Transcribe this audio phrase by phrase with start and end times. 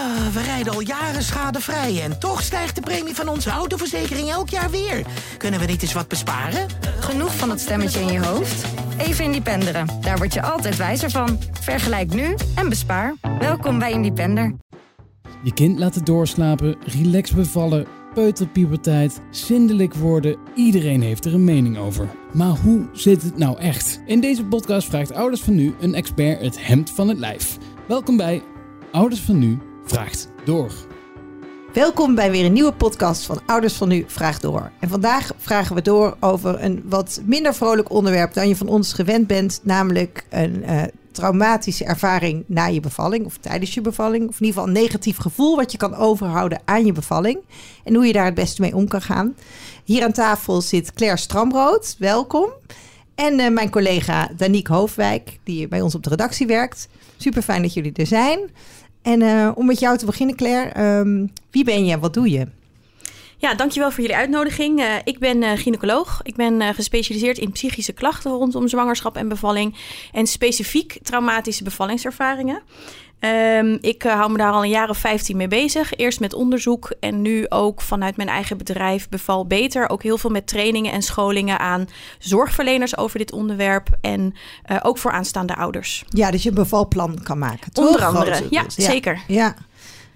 [0.00, 4.48] Ah, we rijden al jaren schadevrij en toch stijgt de premie van onze autoverzekering elk
[4.48, 5.06] jaar weer.
[5.36, 6.66] Kunnen we niet eens wat besparen?
[7.00, 8.64] Genoeg van dat stemmetje in je hoofd?
[8.98, 9.86] Even Independeren.
[10.00, 11.38] Daar word je altijd wijzer van.
[11.60, 13.14] Vergelijk nu en bespaar.
[13.38, 14.54] Welkom bij Independer.
[15.42, 20.36] Je kind laten doorslapen, relax bevallen, peuterpuberteit, zindelijk worden.
[20.54, 22.08] Iedereen heeft er een mening over.
[22.32, 24.00] Maar hoe zit het nou echt?
[24.06, 27.56] In deze podcast vraagt Ouders van Nu een expert het hemd van het lijf.
[27.88, 28.42] Welkom bij
[28.92, 29.58] Ouders van Nu
[29.90, 30.72] vraagt door.
[31.72, 34.70] Welkom bij weer een nieuwe podcast van Ouders van Nu Vraag Door.
[34.80, 38.92] En vandaag vragen we door over een wat minder vrolijk onderwerp dan je van ons
[38.92, 44.28] gewend bent, namelijk een uh, traumatische ervaring na je bevalling of tijdens je bevalling.
[44.28, 47.38] Of in ieder geval een negatief gevoel wat je kan overhouden aan je bevalling.
[47.84, 49.34] En hoe je daar het beste mee om kan gaan.
[49.84, 51.96] Hier aan tafel zit Claire Stramrood.
[51.98, 52.50] Welkom.
[53.14, 56.88] En uh, mijn collega Danique Hoofdwijk, die bij ons op de redactie werkt.
[57.16, 58.50] Super fijn dat jullie er zijn.
[59.02, 60.98] En uh, om met jou te beginnen, Claire.
[60.98, 62.46] Um, wie ben je wat doe je?
[63.36, 64.80] Ja, dankjewel voor jullie uitnodiging.
[64.80, 66.20] Uh, ik ben uh, gynaecoloog.
[66.22, 69.76] Ik ben gespecialiseerd in psychische klachten rondom zwangerschap en bevalling.
[70.12, 72.62] En specifiek traumatische bevallingservaringen.
[73.20, 75.94] Um, ik uh, hou me daar al een jaar of 15 mee bezig.
[75.94, 79.88] Eerst met onderzoek en nu ook vanuit mijn eigen bedrijf Beval Beter.
[79.88, 83.88] Ook heel veel met trainingen en scholingen aan zorgverleners over dit onderwerp.
[84.00, 84.34] En
[84.70, 86.04] uh, ook voor aanstaande ouders.
[86.08, 87.72] Ja, dus je een bevalplan kan maken.
[87.72, 87.86] Toch?
[87.86, 89.20] Onder andere, ja, ja, zeker.
[89.26, 89.54] Ja.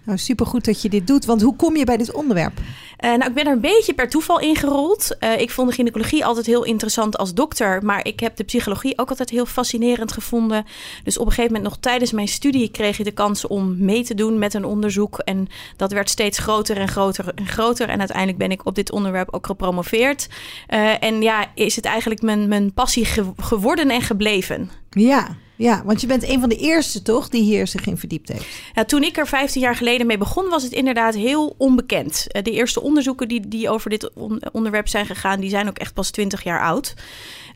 [0.05, 1.25] Nou, supergoed dat je dit doet.
[1.25, 2.59] Want hoe kom je bij dit onderwerp?
[2.59, 5.17] Uh, nou, ik ben er een beetje per toeval ingerold.
[5.21, 7.85] Uh, ik vond de gynaecologie altijd heel interessant als dokter.
[7.85, 10.67] Maar ik heb de psychologie ook altijd heel fascinerend gevonden.
[11.05, 14.05] Dus op een gegeven moment, nog tijdens mijn studie, kreeg je de kans om mee
[14.05, 15.19] te doen met een onderzoek.
[15.19, 17.89] En dat werd steeds groter en groter en groter.
[17.89, 20.29] En uiteindelijk ben ik op dit onderwerp ook gepromoveerd.
[20.69, 24.71] Uh, en ja, is het eigenlijk mijn, mijn passie ge geworden en gebleven.
[24.91, 28.29] Ja, ja, want je bent een van de eerste toch die hier zich in verdiept
[28.29, 28.47] heeft.
[28.75, 32.27] Ja, toen ik er 15 jaar geleden mee begon, was het inderdaad heel onbekend.
[32.29, 34.11] De eerste onderzoeken die, die over dit
[34.53, 36.95] onderwerp zijn gegaan, die zijn ook echt pas 20 jaar oud.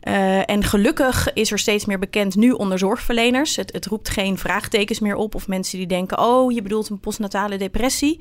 [0.03, 3.55] Uh, en gelukkig is er steeds meer bekend nu onder zorgverleners.
[3.55, 6.99] Het, het, roept geen vraagtekens meer op of mensen die denken: oh, je bedoelt een
[6.99, 8.19] postnatale depressie.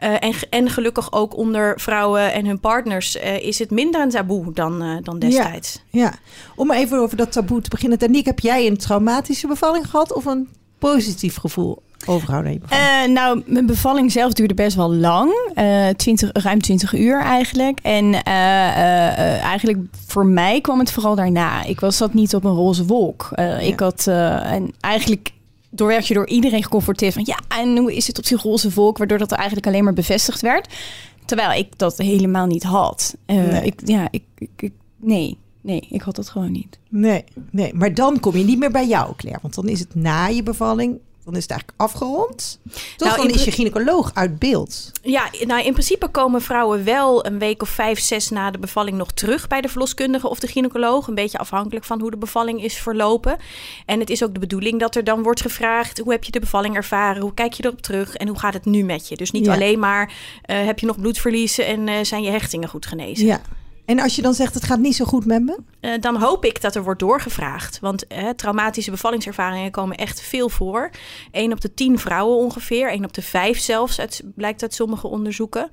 [0.00, 4.10] Uh, en, en gelukkig ook onder vrouwen en hun partners uh, is het minder een
[4.10, 5.82] taboe dan, dan destijds.
[5.90, 6.14] Ja, ja,
[6.54, 7.98] om even over dat taboe te beginnen.
[7.98, 11.82] Danique, heb jij een traumatische bevalling gehad of een positief gevoel?
[12.06, 12.62] Overhouden?
[12.72, 15.52] Uh, nou, mijn bevalling zelf duurde best wel lang.
[15.56, 17.78] Uh, 20, ruim 20 uur eigenlijk.
[17.82, 21.64] En uh, eigenlijk voor mij kwam het vooral daarna.
[21.64, 23.28] Ik was dat niet op een roze wolk.
[23.34, 23.58] Ja.
[23.58, 25.32] Ik had en eigenlijk
[25.70, 28.70] door werd je door iedereen geconfronteerd van ja, en hoe is het op zich roze
[28.70, 30.74] wolk, waardoor dat er eigenlijk alleen maar bevestigd werd.
[31.24, 33.16] Terwijl ik dat helemaal niet had.
[33.26, 33.64] Nee.
[33.64, 35.38] Ik, ja, ik, ik, ik, nee.
[35.60, 36.78] Nee, ik had dat gewoon niet.
[36.88, 39.42] Nee, nee, maar dan kom je niet meer bij jou, Claire.
[39.42, 42.58] Want dan is het na je bevalling dan is het eigenlijk afgerond.
[42.96, 43.08] Toch?
[43.08, 44.90] Nou, dan is je gynaecoloog uit beeld.
[45.02, 48.96] Ja, nou in principe komen vrouwen wel een week of vijf, zes na de bevalling
[48.96, 51.06] nog terug bij de verloskundige of de gynaecoloog.
[51.06, 53.36] Een beetje afhankelijk van hoe de bevalling is verlopen.
[53.86, 56.40] En het is ook de bedoeling dat er dan wordt gevraagd: hoe heb je de
[56.40, 57.22] bevalling ervaren?
[57.22, 58.14] Hoe kijk je erop terug?
[58.14, 59.16] En hoe gaat het nu met je?
[59.16, 59.54] Dus niet ja.
[59.54, 60.12] alleen maar
[60.46, 63.26] uh, heb je nog bloedverlies en uh, zijn je hechtingen goed genezen.
[63.26, 63.40] Ja.
[63.84, 65.58] En als je dan zegt het gaat niet zo goed met me?
[65.80, 67.78] Uh, dan hoop ik dat er wordt doorgevraagd.
[67.80, 70.90] Want uh, traumatische bevallingservaringen komen echt veel voor.
[71.30, 72.90] 1 op de 10 vrouwen ongeveer.
[72.90, 75.68] 1 op de 5 zelfs, uit, blijkt uit sommige onderzoeken.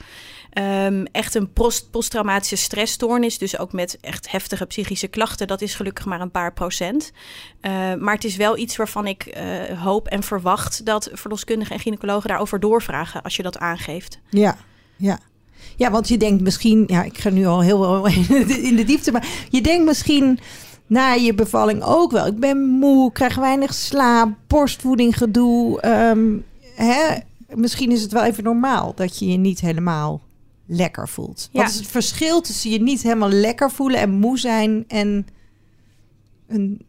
[0.53, 3.37] Um, echt een post posttraumatische stressstoornis.
[3.37, 5.47] Dus ook met echt heftige psychische klachten.
[5.47, 7.11] Dat is gelukkig maar een paar procent.
[7.61, 9.37] Uh, maar het is wel iets waarvan ik
[9.83, 10.85] hoop en verwacht...
[10.85, 13.21] dat verloskundigen en gynaecologen daarover doorvragen...
[13.21, 14.19] als je dat aangeeft.
[14.29, 14.57] Ja,
[14.95, 15.19] ja.
[15.75, 18.05] Ja, want je denkt misschien, ja, ik ga nu al heel
[18.69, 20.39] in de diepte, maar je denkt misschien
[20.87, 22.27] na je bevalling ook wel.
[22.27, 25.87] Ik ben moe, krijg weinig slaap, borstvoeding gedoe.
[25.87, 27.17] Um, hè?
[27.53, 30.21] Misschien is het wel even normaal dat je je niet helemaal
[30.65, 31.49] lekker voelt.
[31.51, 31.61] Ja.
[31.61, 35.27] Wat is het verschil tussen je niet helemaal lekker voelen en moe zijn en
[36.47, 36.81] een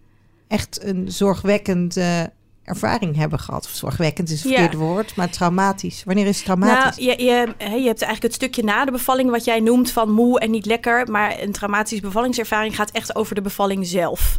[0.48, 2.22] echt een zorgwekkend uh,
[2.70, 3.64] ervaring hebben gehad.
[3.64, 4.82] Of zorgwekkend is het verkeerde ja.
[4.82, 6.02] woord, maar traumatisch.
[6.04, 7.06] Wanneer is het traumatisch?
[7.06, 10.10] Nou, je, je, je hebt eigenlijk het stukje na de bevalling wat jij noemt van
[10.10, 11.10] moe en niet lekker.
[11.10, 14.38] Maar een traumatische bevallingservaring gaat echt over de bevalling zelf.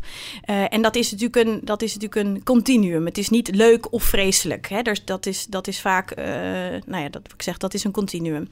[0.50, 3.06] Uh, en dat is, natuurlijk een, dat is natuurlijk een continuum.
[3.06, 4.70] Het is niet leuk of vreselijk.
[4.70, 4.82] Hè?
[4.82, 6.26] Dus dat, is, dat is vaak, uh,
[6.86, 8.50] nou ja, dat ik zeg, dat is een continuum.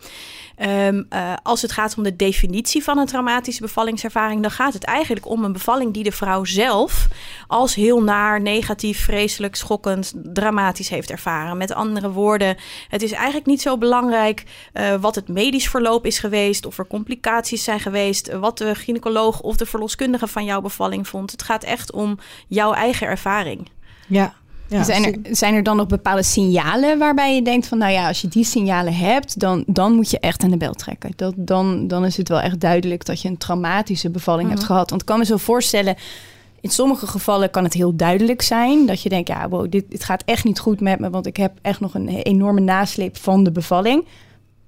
[0.57, 4.83] Um, uh, als het gaat om de definitie van een traumatische bevallingservaring, dan gaat het
[4.83, 7.07] eigenlijk om een bevalling die de vrouw zelf
[7.47, 11.57] als heel naar, negatief, vreselijk, schokkend, dramatisch heeft ervaren.
[11.57, 12.57] Met andere woorden,
[12.88, 14.44] het is eigenlijk niet zo belangrijk
[14.74, 19.42] uh, wat het medisch verloop is geweest, of er complicaties zijn geweest, wat de gynaecoloog
[19.42, 21.31] of de verloskundige van jouw bevalling vond.
[21.31, 22.18] Het gaat echt om
[22.48, 23.69] jouw eigen ervaring.
[24.07, 24.33] Ja,
[24.68, 27.77] Ja, zijn, er, zijn er dan nog bepaalde signalen waarbij je denkt van...
[27.77, 30.74] nou ja, als je die signalen hebt, dan, dan moet je echt aan de bel
[30.74, 31.12] trekken.
[31.16, 34.89] Dat, dan, dan is het wel echt duidelijk dat je een traumatische bevalling hebt gehad.
[34.89, 35.95] Want ik kan me zo voorstellen...
[36.61, 40.03] In sommige gevallen kan het heel duidelijk zijn dat je denkt, ja, wow, dit, dit
[40.03, 43.44] gaat echt niet goed met me, want ik heb echt nog een enorme nasleep van
[43.44, 44.06] de bevalling.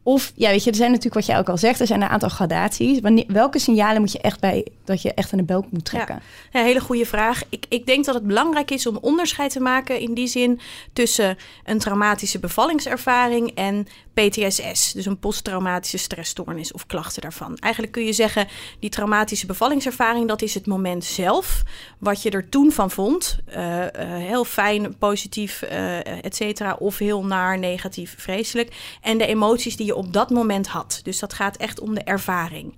[0.03, 2.07] Of, ja, weet je, er zijn natuurlijk wat jij ook al zegt, er zijn een
[2.07, 3.00] aantal gradaties.
[3.27, 6.21] Welke signalen moet je echt bij dat je echt aan de bel moet trekken?
[6.51, 7.42] Ja, ja hele goede vraag.
[7.50, 10.59] Ik, ik denk dat het belangrijk is om onderscheid te maken in die zin
[10.94, 17.57] tussen een traumatische bevallingservaring en PTSS, dus een posttraumatische stressstoornis of klachten daarvan.
[17.57, 18.48] Eigenlijk kun je zeggen,
[18.80, 21.63] die traumatische bevallingservaring, dat is het moment zelf,
[21.98, 23.39] wat je er toen van vond.
[23.50, 28.98] Uh, uh, heel fijn, positief, uh, et cetera, of heel naar, negatief, vreselijk.
[29.01, 30.99] En de emoties die je op dat moment had.
[31.03, 32.75] Dus dat gaat echt om de ervaring.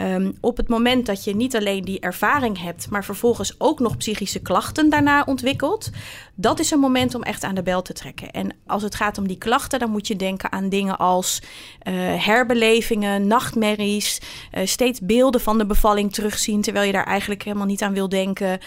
[0.00, 3.96] Um, op het moment dat je niet alleen die ervaring hebt, maar vervolgens ook nog
[3.96, 5.90] psychische klachten daarna ontwikkelt,
[6.34, 8.30] dat is een moment om echt aan de bel te trekken.
[8.30, 11.94] En als het gaat om die klachten, dan moet je denken aan dingen als uh,
[12.24, 14.20] herbelevingen, nachtmerries,
[14.54, 18.08] uh, steeds beelden van de bevalling terugzien, terwijl je daar eigenlijk helemaal niet aan wil
[18.08, 18.58] denken.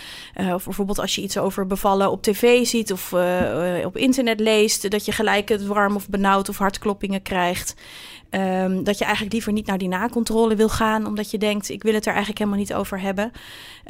[0.41, 3.13] Uh, of bijvoorbeeld als je iets over bevallen op tv ziet of
[3.85, 7.75] op internet leest, dat je gelijk het warm of benauwd of hartkloppingen krijgt.
[8.29, 11.83] Um, dat je eigenlijk liever niet naar die nakontrole wil gaan, omdat je denkt, ik
[11.83, 13.31] wil het er eigenlijk helemaal niet over hebben.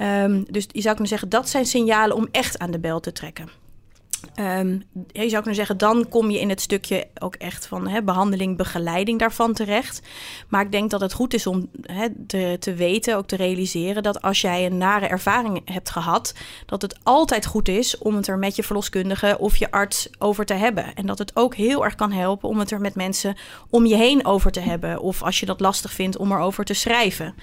[0.02, 3.12] Um, dus je zou kunnen zeggen, dat zijn signalen om echt aan de bel te
[3.12, 3.50] trekken.
[4.40, 8.58] Um, je zou kunnen zeggen, dan kom je in het stukje ook echt van behandeling,
[8.58, 10.02] begeleiding daarvan terecht.
[10.48, 11.70] Maar ik denk dat het goed is om
[12.28, 16.34] te, te weten, ook te realiseren, dat als jij een nare ervaring hebt gehad,
[16.66, 20.46] dat het altijd goed is om het er met je verloskundige of je arts over
[20.46, 20.96] te hebben.
[20.96, 23.36] En dat het ook heel erg kan helpen om het er met mensen
[23.70, 25.00] om je heen over te hebben.
[25.00, 27.36] Of als je dat lastig vindt, om erover te schrijven.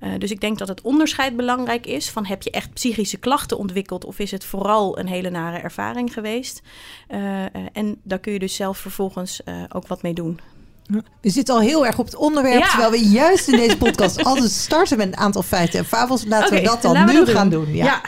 [0.00, 3.58] Uh, dus ik denk dat het onderscheid belangrijk is van heb je echt psychische klachten
[3.58, 6.27] ontwikkeld of is het vooral een hele nare ervaring geweest.
[6.36, 6.48] Uh,
[7.08, 10.40] uh, en daar kun je dus zelf vervolgens ook wat mee doen.
[11.20, 12.68] We zitten al heel erg op het onderwerp, ja.
[12.68, 16.24] terwijl we juist in deze podcast altijd starten met een aantal feiten en fabels.
[16.24, 17.64] Laten okay, we dat dan nu dat gaan doen.
[17.64, 17.74] doen.
[17.74, 18.02] Ja.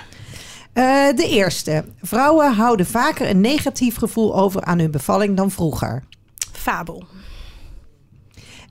[0.74, 1.12] ja.
[1.12, 1.84] de eerste.
[2.02, 6.04] Vrouwen houden vaker een negatief gevoel over aan hun bevalling dan vroeger.
[6.52, 7.04] Fabel.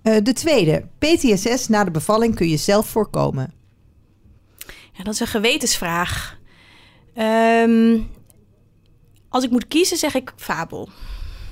[0.04, 3.54] Uh, de tweede, PTSS na de bevalling kun je zelf voorkomen.
[4.94, 6.38] Ja, dat is een gewetensvraag.
[7.18, 8.10] Um,
[9.30, 10.82] als ik moet kiezen, zeg ik fabel.
[10.82, 10.92] Oké,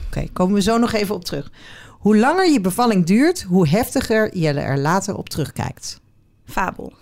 [0.07, 1.51] okay, komen we zo nog even op terug.
[2.00, 6.00] Hoe langer je bevalling duurt, hoe heftiger je er later op terugkijkt.
[6.45, 6.94] Fabel.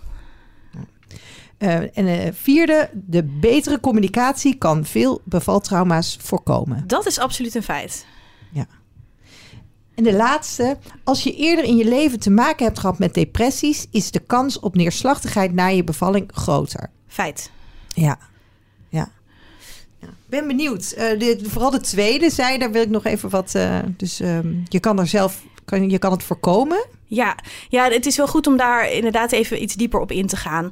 [1.58, 6.86] Uh, en de vierde, de betere communicatie kan veel bevaltrauma's voorkomen.
[6.86, 8.06] Dat is absoluut een feit.
[8.52, 8.66] Ja.
[9.94, 13.86] En de laatste, als je eerder in je leven te maken hebt gehad met depressies,
[13.90, 16.90] is de kans op neerslachtigheid na je bevalling groter.
[17.06, 17.50] Feit.
[17.94, 18.18] Ja.
[20.26, 20.94] Ben benieuwd.
[20.98, 23.52] Uh, de, vooral de tweede zei, daar wil ik nog even wat.
[23.56, 26.86] Uh, dus um, je kan er zelf, kan, je kan het voorkomen.
[27.08, 27.36] Ja,
[27.68, 30.68] ja, het is wel goed om daar inderdaad even iets dieper op in te gaan.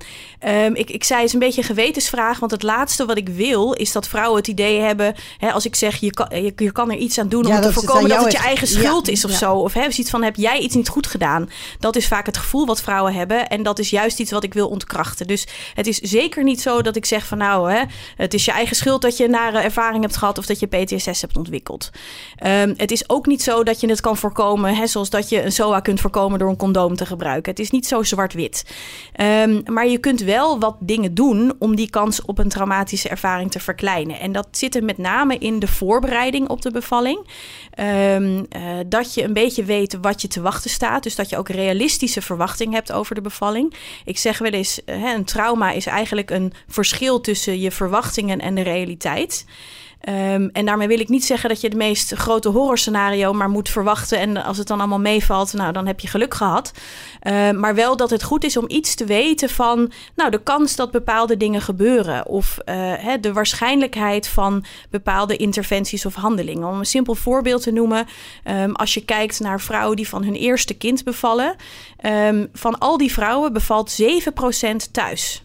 [0.47, 3.29] Um, ik, ik zei het is een beetje een gewetensvraag, want het laatste wat ik
[3.29, 6.73] wil is dat vrouwen het idee hebben, hè, als ik zeg je kan, je, je
[6.73, 9.13] kan er iets aan doen ja, om te voorkomen dat het je eigen schuld ja,
[9.13, 9.37] is of ja.
[9.37, 9.55] zo.
[9.55, 11.51] Of hè, van heb jij iets niet goed gedaan.
[11.79, 14.55] Dat is vaak het gevoel wat vrouwen hebben en dat is juist iets wat ik
[14.55, 15.27] wil ontkrachten.
[15.27, 17.83] Dus het is zeker niet zo dat ik zeg van nou, hè,
[18.17, 20.67] het is je eigen schuld dat je een nare ervaring hebt gehad of dat je
[20.67, 21.91] PTSS hebt ontwikkeld.
[22.47, 25.43] Um, het is ook niet zo dat je het kan voorkomen, hè, zoals dat je
[25.43, 27.51] een SOA kunt voorkomen door een condoom te gebruiken.
[27.51, 28.65] Het is niet zo zwart-wit.
[29.21, 33.51] Um, maar je kunt wel wat dingen doen om die kans op een traumatische ervaring
[33.51, 34.21] te verkleinen.
[34.21, 37.19] En dat zit er met name in de voorbereiding op de bevalling.
[37.79, 41.03] Um, uh, dat je een beetje weet wat je te wachten staat.
[41.03, 43.75] Dus dat je ook realistische verwachting hebt over de bevalling.
[44.05, 48.55] Ik zeg wel eens, uh, een trauma is eigenlijk een verschil tussen je verwachtingen en
[48.55, 49.45] de realiteit.
[50.09, 53.69] Um, en daarmee wil ik niet zeggen dat je het meest grote horrorscenario maar moet
[53.69, 54.19] verwachten.
[54.19, 56.73] En als het dan allemaal meevalt, nou dan heb je geluk gehad.
[57.23, 60.77] Uh, maar wel dat het goed is om iets te weten van nou, de kans
[60.77, 62.27] dat bepaalde dingen gebeuren.
[62.27, 66.69] Of uh, hè, de waarschijnlijkheid van bepaalde interventies of handelingen.
[66.69, 68.07] Om een simpel voorbeeld te noemen.
[68.45, 71.57] Um, als je kijkt naar vrouwen die van hun eerste kind bevallen.
[72.53, 74.07] Van al die vrouwen bevalt 7%
[74.93, 75.44] thuis.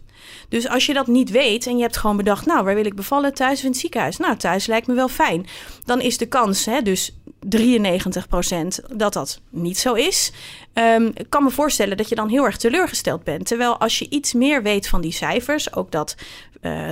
[0.50, 2.96] Dus als je dat niet weet en je hebt gewoon bedacht, nou, waar wil ik
[2.96, 3.34] bevallen?
[3.34, 4.18] Thuis of in het ziekenhuis?
[4.18, 5.48] Nou, thuis lijkt me wel fijn.
[5.86, 10.32] Dan is de kans, hè, dus 93% dat dat niet zo is.
[10.74, 13.48] Um, ik kan me voorstellen dat je dan heel erg teleurgesteld bent.
[13.48, 16.16] Terwijl als je iets meer weet van die cijfers, ook dat
[16.62, 16.92] uh, 80%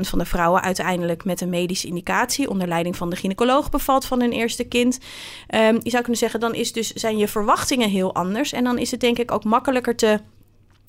[0.00, 4.20] van de vrouwen uiteindelijk met een medische indicatie onder leiding van de gynaecoloog bevalt van
[4.20, 4.98] hun eerste kind.
[5.54, 8.52] Um, je zou kunnen zeggen, dan is dus, zijn je verwachtingen heel anders.
[8.52, 10.20] En dan is het denk ik ook makkelijker te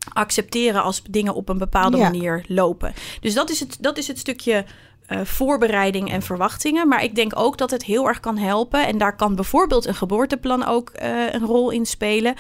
[0.10, 2.04] accepteren als dingen op een bepaalde ja.
[2.04, 2.94] manier lopen.
[3.22, 4.66] Dus dat is het, dat is het stukje
[5.08, 6.88] eh, voorbereiding en verwachtingen.
[6.88, 8.88] Maar ik denk ook dat het heel erg kan helpen.
[8.88, 12.34] En daar kan bijvoorbeeld een geboorteplan ook uh, een rol in spelen.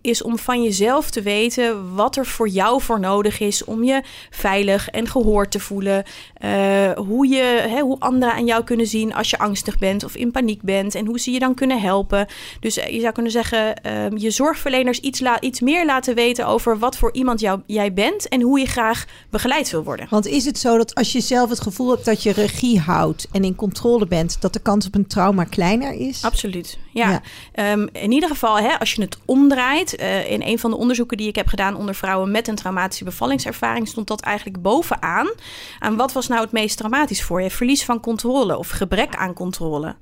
[0.00, 4.02] Is om van jezelf te weten wat er voor jou voor nodig is om je
[4.30, 6.04] veilig en gehoord te voelen.
[6.44, 10.16] Uh, hoe, je, hè, hoe anderen aan jou kunnen zien als je angstig bent of
[10.16, 10.94] in paniek bent.
[10.94, 12.26] En hoe ze je dan kunnen helpen.
[12.60, 16.96] Dus je zou kunnen zeggen, ehm, je zorgverleners iets, iets meer laten weten over wat
[16.96, 20.06] voor iemand jou, jij bent en hoe je graag begeleid wil worden.
[20.10, 23.28] Want is het zo dat als je zelf het gevoel hebt dat je regie houdt
[23.32, 26.22] en in controle bent, dat de kans op een trauma kleiner is?
[26.24, 26.78] Absoluut.
[26.92, 27.22] Ja.
[27.52, 30.00] Ehm, in ieder geval, hè, als je het omdraait.
[30.00, 33.04] Uh, in een van de onderzoeken die ik heb gedaan onder vrouwen met een traumatische
[33.04, 35.30] bevallingservaring, stond dat eigenlijk bovenaan.
[35.78, 37.50] Aan wat was nou het meest traumatisch voor je?
[37.50, 39.96] Verlies van controle of gebrek aan controle.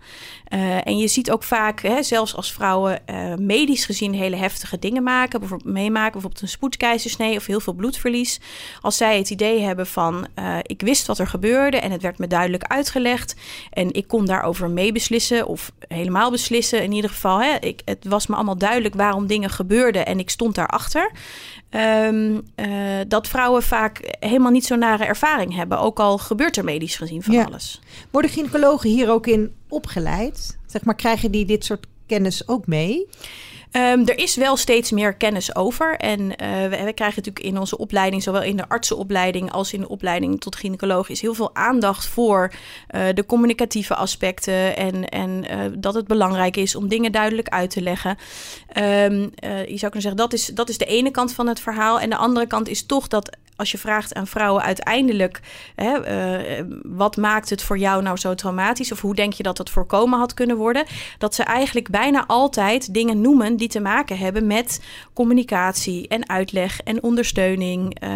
[0.48, 4.78] Uh, en je ziet ook vaak, hè, zelfs als vrouwen uh, medisch gezien hele heftige
[4.78, 8.40] dingen maken, bijvoorbeeld meemaken, bijvoorbeeld een spoedkeizersnee of heel veel bloedverlies.
[8.80, 10.26] Als zij het idee hebben van,
[10.62, 13.34] ik wist wat er gebeurde en het werd me duidelijk uitgelegd.
[13.70, 16.77] En ik kon daarover meebeslissen of helemaal beslissen.
[16.82, 20.30] In ieder geval, hè, ik, het was me allemaal duidelijk waarom dingen gebeurden en ik
[20.30, 21.10] stond daarachter.
[21.70, 22.68] Um, uh,
[23.08, 25.78] dat vrouwen vaak helemaal niet zo'n nare ervaring hebben.
[25.78, 27.44] Ook al gebeurt er medisch gezien van ja.
[27.44, 27.80] alles.
[28.10, 30.58] Worden gynaecologen hier ook in opgeleid?
[30.66, 33.06] Zeg maar, krijgen die dit soort kennis ook mee?
[33.72, 35.96] Um, er is wel steeds meer kennis over.
[35.96, 36.34] En uh,
[36.84, 40.56] we, krijgen natuurlijk in onze opleiding, zowel in de artsenopleiding als in de opleiding tot
[40.56, 42.52] gynaecoloog, is heel veel aandacht voor
[42.90, 44.76] uh, de communicatieve aspecten.
[44.76, 48.16] En, en uh, dat het belangrijk is om dingen duidelijk uit te leggen.
[48.76, 52.00] Um, je zou kunnen zeggen, dat is, dat is de ene kant van het verhaal.
[52.00, 55.40] En de andere kant is toch dat als je vraagt aan vrouwen uiteindelijk,
[55.74, 55.92] hè,
[56.58, 58.92] uh, wat maakt het voor jou nou zo traumatisch?
[58.92, 60.84] Of hoe denk je dat het voorkomen had kunnen worden?
[61.18, 64.80] Dat ze eigenlijk bijna altijd dingen noemen die te maken hebben met
[65.12, 68.02] communicatie en uitleg en ondersteuning.
[68.02, 68.08] Um,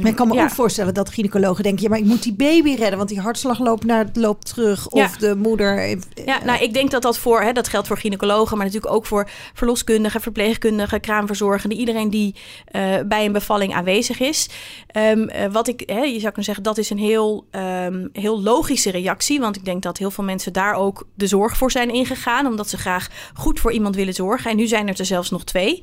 [0.00, 0.42] maar ik kan me ja.
[0.42, 3.58] ook voorstellen dat gynaecologen denken, ja, maar ik moet die baby redden, want die hartslag
[3.58, 4.88] loopt, naar, loopt terug.
[4.88, 5.18] Of ja.
[5.18, 5.98] de moeder.
[6.24, 9.06] Ja, nou, ik denk dat dat voor, hè, dat geldt voor gynaecologen, maar natuurlijk ook
[9.06, 12.34] voor verloskundigen, verpleegkundigen, kraamverzorgenden, iedereen die
[12.72, 14.48] uh, bij een bevalling aanwezig is.
[14.96, 18.42] Um, uh, wat ik, hè, je zou kunnen zeggen, dat is een heel, um, heel
[18.42, 19.40] logische reactie.
[19.40, 22.46] Want ik denk dat heel veel mensen daar ook de zorg voor zijn ingegaan.
[22.46, 24.50] Omdat ze graag goed voor iemand willen zorgen.
[24.50, 25.82] En nu zijn er er zelfs nog twee.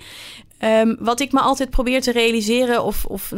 [0.60, 3.34] Um, wat ik me altijd probeer te realiseren, of, of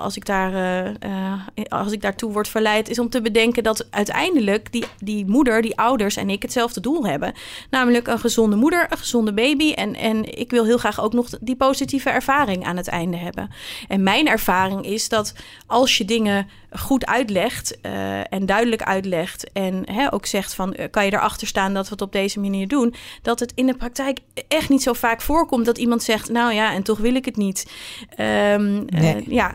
[0.00, 3.86] als, ik daar, uh, uh, als ik daartoe word verleid, is om te bedenken dat
[3.90, 7.32] uiteindelijk die, die moeder, die ouders en ik hetzelfde doel hebben.
[7.70, 9.72] Namelijk een gezonde moeder, een gezonde baby.
[9.72, 13.50] En, en ik wil heel graag ook nog die positieve ervaring aan het einde hebben.
[13.88, 15.34] En mijn ervaring is dat
[15.66, 21.04] als je dingen goed uitlegt uh, en duidelijk uitlegt en hè, ook zegt van kan
[21.04, 24.18] je erachter staan dat we het op deze manier doen, dat het in de praktijk
[24.48, 27.36] echt niet zo vaak voorkomt dat iemand zegt, nou ja, en toch wil ik het
[27.36, 27.70] niet.
[28.18, 29.16] Um, nee.
[29.16, 29.54] uh, ja.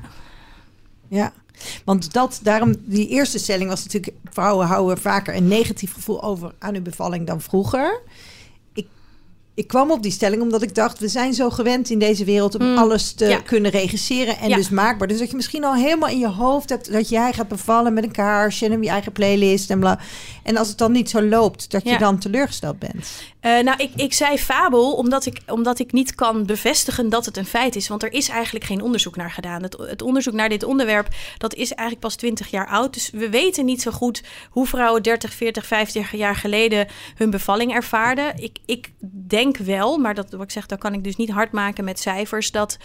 [1.07, 1.33] Ja.
[1.85, 4.15] Want dat, daarom, die eerste stelling was natuurlijk...
[4.31, 8.01] vrouwen houden vaker een negatief gevoel over aan hun bevalling dan vroeger.
[9.59, 10.99] Ik, kwam op die stelling omdat ik dacht...
[10.99, 13.39] we zijn zo gewend in deze wereld om mm, alles te ja.
[13.39, 14.55] kunnen regisseren en ja.
[14.55, 15.07] dus maakbaar.
[15.07, 16.91] Dus dat je misschien al helemaal in je hoofd hebt...
[16.91, 19.99] dat jij gaat bevallen met een kaarsje en je eigen playlist en bla.
[20.49, 23.23] En als het dan niet zo loopt, dat je dan teleurgesteld bent.
[23.41, 27.37] Uh, nou, ik, ik zei fabel omdat ik, omdat ik niet kan bevestigen dat het
[27.37, 27.87] een feit is.
[27.87, 29.63] Want er is eigenlijk geen onderzoek naar gedaan.
[29.63, 32.93] Het, het onderzoek naar dit onderwerp, dat is eigenlijk pas 20 jaar oud.
[32.93, 37.73] Dus we weten niet zo goed hoe vrouwen 30, 40, 50 jaar geleden hun bevalling
[37.73, 38.43] ervaarden.
[38.43, 38.91] Ik, ik
[39.27, 41.99] denk wel, maar dat wat ik zeg, dat kan ik dus niet hard maken met
[41.99, 42.77] cijfers, dat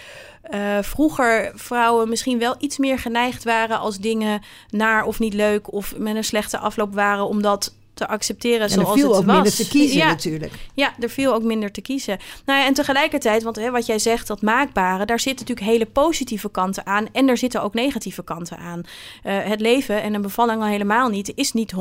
[0.51, 5.73] uh, vroeger vrouwen misschien wel iets meer geneigd waren als dingen naar of niet leuk
[5.73, 9.19] of met een slechte afloop waren, omdat dat te accepteren en zoals er viel het
[9.19, 9.35] ook was.
[9.35, 10.53] minder te kiezen ja, natuurlijk.
[10.75, 12.19] Ja, er viel ook minder te kiezen.
[12.45, 15.87] Nou ja, en tegelijkertijd, want hè, wat jij zegt, dat maakbare, daar zitten natuurlijk hele
[15.87, 18.83] positieve kanten aan en er zitten ook negatieve kanten aan.
[19.25, 21.75] Uh, het leven en een bevalling al helemaal niet, is niet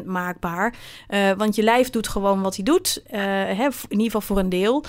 [0.00, 0.74] 100% maakbaar.
[1.08, 4.38] Uh, want je lijf doet gewoon wat hij doet, uh, hè, in ieder geval voor
[4.38, 4.84] een deel.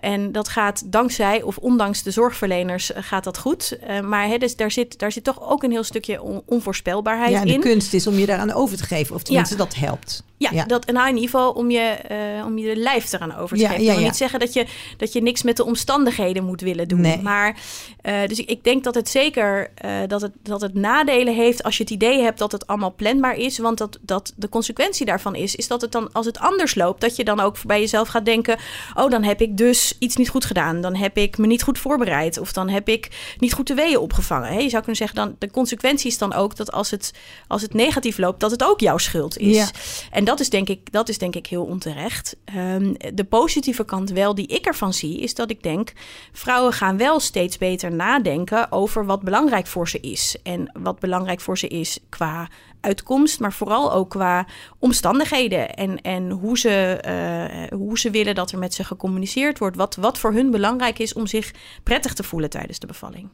[0.00, 3.78] en dat gaat dankzij of ondanks de zorgverleners gaat dat goed.
[4.02, 7.46] maar hè, dus daar, zit, daar zit toch ook een heel stukje on onvoorspelbaarheid in.
[7.46, 9.64] Ja, de kunst is om je daaraan over te geven, of tenminste ja.
[9.64, 9.95] dat helpt.
[9.96, 10.22] helped.
[10.38, 11.96] Ja, ja, dat nou, in ieder geval om je,
[12.38, 13.84] uh, om je lijf eraan over te Ja, geven.
[13.84, 14.10] ja, Ik wil ja.
[14.10, 14.66] niet zeggen dat je,
[14.96, 17.00] dat je niks met de omstandigheden moet willen doen.
[17.00, 17.22] Nee.
[17.22, 17.56] Maar
[18.02, 21.62] uh, dus ik, ik denk dat het zeker uh, dat, het, dat het nadelen heeft
[21.62, 23.58] als je het idee hebt dat het allemaal planbaar is.
[23.58, 27.00] Want dat, dat de consequentie daarvan is, is dat het dan als het anders loopt,
[27.00, 28.58] dat je dan ook bij jezelf gaat denken:
[28.94, 30.80] Oh, dan heb ik dus iets niet goed gedaan.
[30.80, 32.38] Dan heb ik me niet goed voorbereid.
[32.38, 34.52] Of dan heb ik niet goed de weeën opgevangen.
[34.52, 37.12] Je zou kunnen zeggen, dan, de consequentie is dan ook dat als het,
[37.48, 39.56] als het negatief loopt, dat het ook jouw schuld is.
[39.56, 39.68] Ja.
[40.10, 42.36] En dat is, denk ik, dat is denk ik heel onterecht.
[42.44, 45.92] Ehm, de positieve kant wel die ik ervan zie, is dat ik denk...
[46.32, 50.36] vrouwen gaan wel steeds beter nadenken over wat belangrijk voor ze is.
[50.42, 52.48] En wat belangrijk voor ze is qua
[52.80, 54.46] uitkomst, maar vooral ook qua
[54.78, 59.76] omstandigheden en, en hoe, ze, eh, hoe ze willen dat er met ze gecommuniceerd wordt.
[59.76, 61.52] Wat, wat voor hun belangrijk is om zich
[61.82, 63.28] prettig te voelen tijdens de bevalling.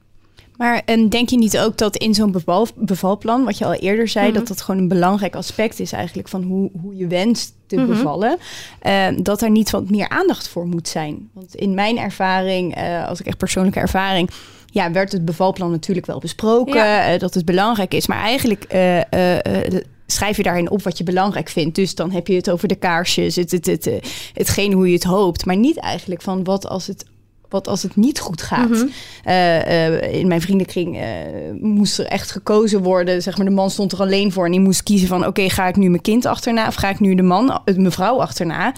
[0.56, 4.09] Maar en denk je niet ook dat in zo'n beval, bevalplan, wat je al eerder
[4.09, 4.35] zei, Mhm.
[4.38, 7.87] dat dat gewoon een belangrijk aspect is eigenlijk van hoe, hoe je wenst te Mhm.
[7.87, 8.37] bevallen,
[8.80, 11.28] eh, dat daar niet wat meer aandacht voor moet zijn?
[11.32, 14.30] Want in mijn ervaring, eh, als ik echt persoonlijke ervaring,
[14.66, 17.12] ja, werd het bevalplan natuurlijk wel besproken, Ja.
[17.12, 19.00] eh, dat het belangrijk is, maar eigenlijk eh,
[20.06, 21.75] schrijf je daarin op wat je belangrijk vindt.
[21.75, 23.90] Dus dan heb je het over de kaarsjes, het, het, het,
[24.32, 27.04] hetgeen hoe je het hoopt, maar niet eigenlijk van wat als het
[27.52, 28.68] wat als het niet goed gaat.
[28.68, 28.87] Mhm.
[29.25, 31.06] Eh, eh, in mijn vriendenkring eh,
[31.61, 33.23] moest er echt gekozen worden.
[33.23, 35.26] Zeg maar, de man stond er alleen voor en die moest kiezen van...
[35.26, 38.73] oké, ga ik nu mijn kind achterna of ga ik nu de man, mevrouw achterna?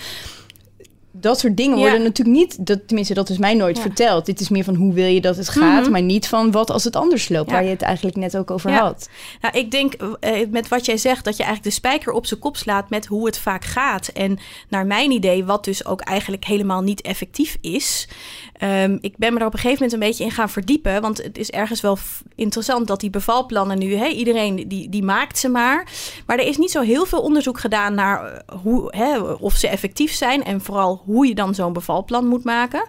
[1.24, 1.82] Dat soort dingen Ja.
[1.82, 2.66] worden natuurlijk niet...
[2.66, 3.82] Dat, tenminste, dat is mij nooit Ja.
[3.82, 4.26] verteld.
[4.26, 5.82] Dit is meer van hoe wil je dat het gaat...
[5.82, 5.90] Mhm.
[5.90, 7.50] maar niet van wat als het anders loopt...
[7.50, 9.08] Waar je het eigenlijk net ook over had.
[9.40, 12.40] Nou, ik denk eh, met wat jij zegt dat je eigenlijk de spijker op zijn
[12.40, 14.08] kop slaat met hoe het vaak gaat.
[14.08, 14.38] En
[14.68, 18.08] naar mijn idee, wat dus ook eigenlijk helemaal niet effectief is.
[18.54, 21.00] Ehm, ik ben me er op een gegeven moment een beetje in gaan verdiepen.
[21.00, 21.98] Want het is ergens wel
[22.34, 25.88] interessant dat die bevalplannen nu, hè, iedereen die, die maakt ze maar.
[26.26, 29.68] Maar er is niet zo heel veel onderzoek gedaan naar eh, hoe, hè, of ze
[29.68, 30.44] effectief zijn.
[30.44, 32.86] En vooral hoe je dan zo'n bevalplan moet maken.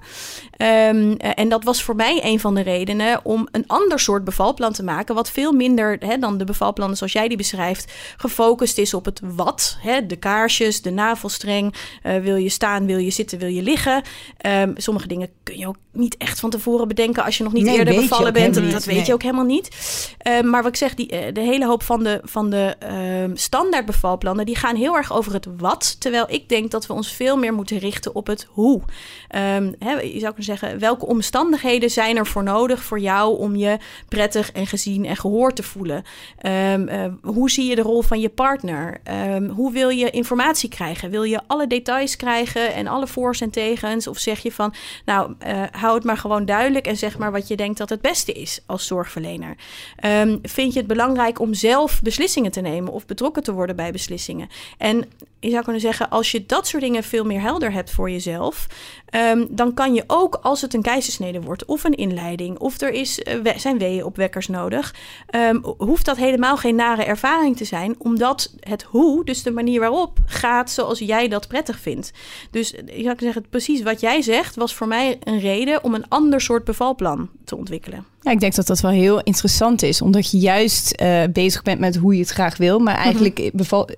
[0.57, 4.23] Ehm, eh, en dat was voor mij een van de redenen om een ander soort
[4.23, 5.15] bevalplan te maken.
[5.15, 7.93] Wat veel minder hè, dan de bevalplannen zoals jij die beschrijft.
[8.17, 9.77] Gefocust is op het wat.
[9.79, 11.73] Hè, de kaarsjes, de navelstreng.
[12.03, 14.01] eh, wil je staan, wil je zitten, wil je liggen.
[14.37, 17.63] Ehm, sommige dingen kun je ook niet echt van tevoren bedenken als je nog niet
[17.63, 18.45] Nee, eerder bevallen bent.
[18.45, 18.95] Dat, helemaal dat niet.
[18.95, 19.69] weet je ook helemaal niet.
[20.17, 23.35] Ehm, maar wat ik zeg, die, eh, de hele hoop van de, van de ehm,
[23.35, 25.95] standaard bevalplannen, die gaan heel erg over het wat.
[25.99, 28.81] Terwijl ik denk dat we ons veel meer moeten richten op het hoe.
[29.27, 33.55] Ehm, hè, je zou kunnen zeggen, welke omstandigheden zijn er voor nodig voor jou om
[33.55, 36.03] je prettig en gezien en gehoord te voelen?
[36.37, 38.97] Ehm, eh, hoe zie je de rol van je partner?
[39.03, 41.09] Ehm, hoe wil je informatie krijgen?
[41.09, 44.07] Wil je alle details krijgen en alle voor's en tegens?
[44.07, 44.73] Of zeg je van,
[45.05, 48.01] nou, eh, hou het maar gewoon duidelijk en zeg maar wat je denkt dat het
[48.01, 49.55] beste is als zorgverlener.
[50.41, 54.49] Vind je het belangrijk om zelf beslissingen te nemen of betrokken te worden bij beslissingen?
[54.77, 55.05] En
[55.45, 58.67] je zou kunnen zeggen, als je dat soort dingen veel meer helder hebt voor jezelf,
[59.09, 62.91] ehm, dan kan je ook als het een keizersnede wordt of een inleiding of er
[62.91, 64.95] is, we- zijn weeënopwekkers nodig,
[65.29, 69.79] ehm, hoeft dat helemaal geen nare ervaring te zijn, omdat het hoe, dus de manier
[69.79, 72.11] waarop, gaat zoals jij dat prettig vindt.
[72.51, 75.83] Dus eh, je zou kunnen zeggen, precies wat jij zegt was voor mij een reden
[75.83, 78.05] om een ander soort bevalplan te ontwikkelen.
[78.21, 80.01] Ja, ik denk dat dat wel heel interessant is.
[80.01, 82.79] Omdat je juist eh, bezig bent met hoe je het graag wil.
[82.79, 83.95] Maar eigenlijk beval, bev-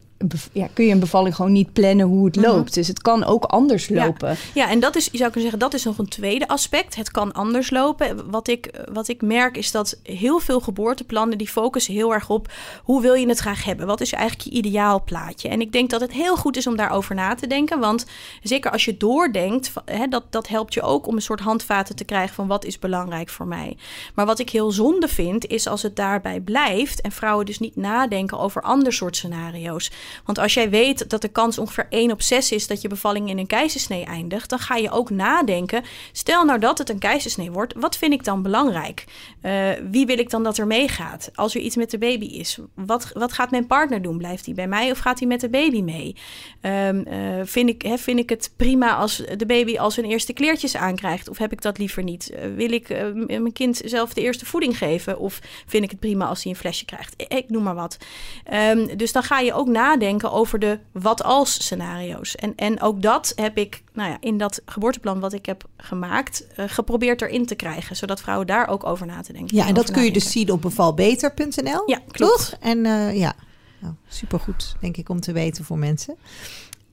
[0.52, 2.46] ja, kun je een bevalling gewoon niet plannen hoe het Mhm.
[2.46, 2.74] loopt.
[2.74, 4.36] Dus het kan ook anders lopen.
[4.54, 6.96] Ja, en dat is, zou kunnen zeggen, dat is nog een tweede aspect.
[6.96, 8.32] Het kan anders lopen.
[8.32, 12.52] Wat ik, wat ik merk is dat heel veel geboorteplannen die focussen heel erg op
[12.84, 13.88] hoe wil je het graag hebben?
[13.88, 15.50] Wat is eigenlijk je ideaal plaatje?
[15.50, 17.80] En ik denk dat het heel goed is om daarover na te denken.
[17.80, 18.06] Want
[18.44, 22.04] zeker als je doordenkt, hè, dat, dat helpt je ook om een soort handvaten te
[22.04, 23.78] krijgen van wat is belangrijk voor mij.
[24.16, 27.76] Maar wat ik heel zonde vind, is als het daarbij blijft en vrouwen dus niet
[27.76, 29.92] nadenken over ander soort scenario's.
[30.26, 33.30] Want als jij weet dat de kans ongeveer 1 op 6 is dat je bevalling
[33.30, 35.84] in een keizersnee eindigt, dan ga je ook nadenken.
[36.12, 39.06] Stel nou dat het een keizersnee wordt, wat vind ik dan belangrijk?
[39.42, 41.30] Eh, wie wil ik dan dat er meegaat?
[41.36, 44.18] Als er iets met de baby is, wat, wat gaat mijn partner doen?
[44.18, 46.16] Blijft hij bij mij of gaat hij met de baby mee?
[46.62, 50.34] Ehm, eh, vind, ik, hè, vind ik het prima als de baby al zijn eerste
[50.34, 51.30] kleertjes aankrijgt?
[51.30, 52.30] Of heb ik dat liever niet?
[52.30, 52.90] Eh, wil ik
[53.28, 55.20] mijn kind zelf de eerste voeding geven?
[55.20, 57.14] Of vind ik het prima als hij een flesje krijgt?
[57.18, 57.98] Ik, ik noem maar wat.
[58.44, 59.97] Ehm, dus dan ga je ook nadenken
[60.32, 62.36] over de wat-als scenario's.
[62.36, 66.48] En, en ook dat heb ik nou ja, in dat geboorteplan wat ik heb gemaakt...
[66.56, 67.96] eh, geprobeerd erin te krijgen.
[67.96, 69.58] Zodat vrouwen daar ook over na te denken.
[69.58, 71.84] Ja, en dat kun je dus zien op bevalbeter.nl.
[71.86, 72.50] Ja, klopt.
[72.50, 72.60] Toch?
[72.60, 73.34] En eh, ja,
[73.80, 76.16] nou, supergoed, denk ik, om te weten voor mensen.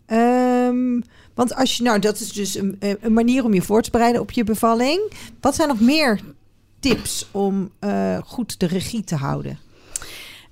[0.06, 1.00] Ehm,
[1.34, 4.20] want als je, nou, dat is dus een, een manier om je voor te bereiden
[4.20, 5.12] op je bevalling.
[5.40, 6.20] Wat zijn nog meer
[6.80, 9.58] tips om eh, goed de regie te houden?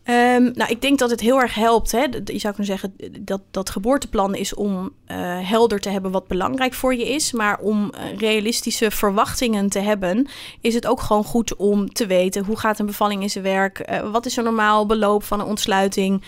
[0.03, 1.93] Ehm, nou, ik denk dat het heel erg helpt.
[1.93, 2.07] Hè?
[2.25, 5.17] Je zou kunnen zeggen dat dat geboorteplan is om eh,
[5.49, 7.33] helder te hebben wat belangrijk voor je is.
[7.33, 10.29] Maar om eh, realistische verwachtingen te hebben,
[10.61, 13.79] is het ook gewoon goed om te weten hoe gaat een bevalling in zijn werk.
[13.79, 16.23] Eh, wat is een normaal beloop van een ontsluiting?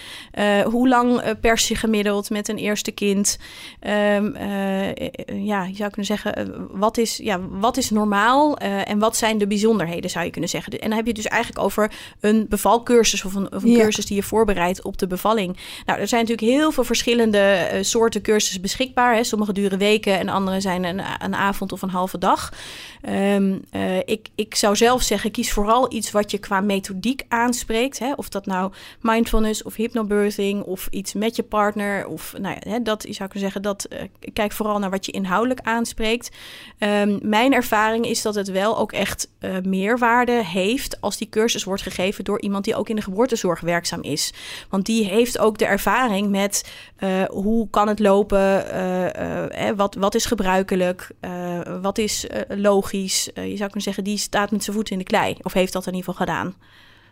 [0.64, 3.38] Hoe lang pers je gemiddeld met een eerste kind?
[3.80, 8.98] Ehm, eh, eh, ja, je zou kunnen zeggen, wat, is, ja, wat is normaal en
[8.98, 10.72] wat zijn de bijzonderheden, zou je kunnen zeggen.
[10.72, 13.83] En dan heb je het dus eigenlijk over een bevalcursus of een, een Ja.
[13.83, 15.57] cursus die je voorbereidt op de bevalling.
[15.87, 19.14] Nou, er zijn natuurlijk heel veel verschillende eh, soorten cursussen beschikbaar.
[19.14, 19.24] Hè.
[19.24, 22.53] Sommige duren weken en andere zijn een, een avond of een halve dag.
[23.00, 27.98] Ehm, eh, ik, ik zou zelf zeggen, kies vooral iets wat je qua methodiek aanspreekt.
[27.98, 28.12] Hè.
[28.16, 32.07] Of dat nou mindfulness of hypnobirthing of iets met je partner.
[32.07, 35.07] Of nou ja, hè, dat zou ik kunnen zeggen, dat, eh, kijk vooral naar wat
[35.07, 36.31] je inhoudelijk aanspreekt.
[36.79, 39.29] Ehm, mijn ervaring is dat het wel ook echt
[39.62, 44.03] meerwaarde heeft als die cursus wordt gegeven door iemand die ook in de geboortezorg werkzaam
[44.03, 44.33] is.
[44.69, 49.95] Want die heeft ook de ervaring met eh, hoe kan het lopen, eh, eh, wat,
[49.95, 53.25] wat is gebruikelijk, eh, wat is eh, logisch.
[53.25, 55.37] Je zou kunnen zeggen, die staat met zijn voeten in de klei.
[55.43, 56.55] Of heeft dat in ieder geval gedaan.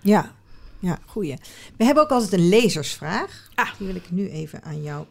[0.00, 0.32] Ja,
[0.78, 1.36] ja, goeie.
[1.76, 3.48] We hebben ook altijd een lezersvraag.
[3.54, 3.68] Ah.
[3.78, 5.04] Die wil ik nu even aan jou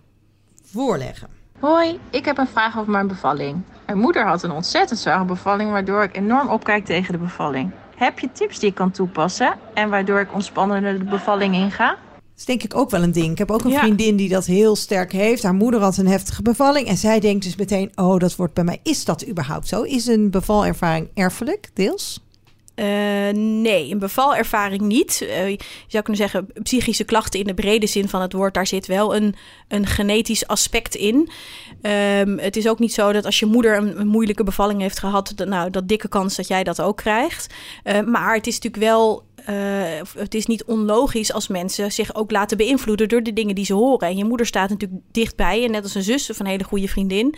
[0.63, 1.27] voorleggen.
[1.59, 3.61] Hoi, ik heb een vraag over mijn bevalling.
[3.85, 7.71] Mijn moeder had een ontzettend zware bevalling, waardoor ik enorm opkijk tegen de bevalling.
[8.01, 11.87] Heb je tips die ik kan toepassen en waardoor ik ontspannender de bevalling inga?
[11.89, 11.97] Dat
[12.37, 13.31] is denk ik ook wel een ding.
[13.31, 13.79] Ik heb ook een Ja.
[13.79, 15.43] vriendin die dat heel sterk heeft.
[15.43, 16.87] Haar moeder had een heftige bevalling.
[16.87, 18.79] En zij denkt dus meteen, oh, dat wordt bij mij.
[18.83, 19.81] Is dat überhaupt zo?
[19.81, 22.23] Is een bevalervaring erfelijk, deels?
[22.75, 25.21] Eh, nee, een bevalervaring niet.
[25.21, 25.57] Eh, je
[25.87, 29.15] zou kunnen zeggen, psychische klachten in de brede zin van het woord, daar zit wel
[29.15, 29.35] een,
[29.67, 31.29] een genetisch aspect in.
[31.81, 35.31] Ehm, het is ook niet zo dat als je moeder een, moeilijke bevalling heeft gehad,
[35.35, 37.53] dat, nou, dat dikke kans dat jij dat ook krijgt.
[37.83, 39.29] Eh, maar het is natuurlijk wel.
[39.45, 43.65] Eh, het is niet onlogisch als mensen zich ook laten beïnvloeden door de dingen die
[43.65, 44.07] ze horen.
[44.07, 46.87] En je moeder staat natuurlijk dichtbij, en net als een zus of een hele goede
[46.87, 47.35] vriendin.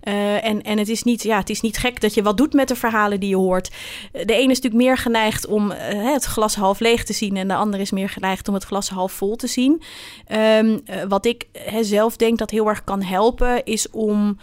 [0.00, 2.52] Eh, en en het, is niet, ja, het is niet gek dat je wat doet
[2.52, 3.70] met de verhalen die je hoort.
[4.12, 7.36] De ene is natuurlijk meer geneigd om eh, het glas half leeg te zien.
[7.36, 9.82] En de andere is meer geneigd om het glas half vol te zien.
[10.26, 11.46] Ehm, eh, wat ik
[11.80, 14.38] zelf denk dat heel erg kan helpen, is om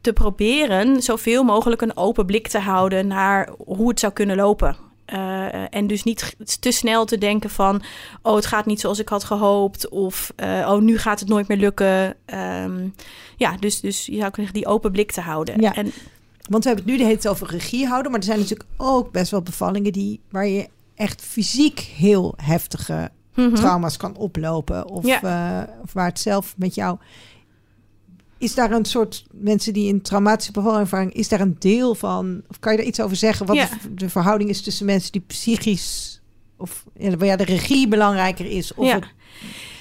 [0.00, 4.87] te proberen zoveel mogelijk een open blik te houden naar hoe het zou kunnen lopen.
[5.08, 7.82] Eh, en dus niet te snel te denken van,
[8.22, 9.88] oh, het gaat niet zoals ik had gehoopt.
[9.88, 12.14] Of, eh, oh, nu gaat het nooit meer lukken.
[12.24, 12.88] Ehm,
[13.36, 15.60] ja, dus, dus je zou kunnen die open blik te houden.
[15.60, 15.74] Ja.
[15.74, 15.92] En
[16.48, 18.10] Want we hebben het nu de hele tijd over regie houden.
[18.10, 23.10] Maar er zijn natuurlijk ook best wel bevallingen die, waar je echt fysiek heel heftige
[23.34, 23.54] Mhm.
[23.54, 24.86] trauma's kan oplopen.
[24.88, 25.22] Of, Ja.
[25.22, 26.98] eh, of waar het zelf met jou.
[28.38, 32.42] Is daar een soort mensen die een traumatische bevalervaring, is daar een deel van?
[32.48, 33.46] Of kan je daar iets over zeggen?
[33.46, 33.68] Wat Ja.
[33.90, 36.20] de, verhouding is tussen mensen die psychisch
[36.56, 38.74] of ja, de regie belangrijker is?
[38.74, 38.94] Of ja.
[38.94, 39.16] het-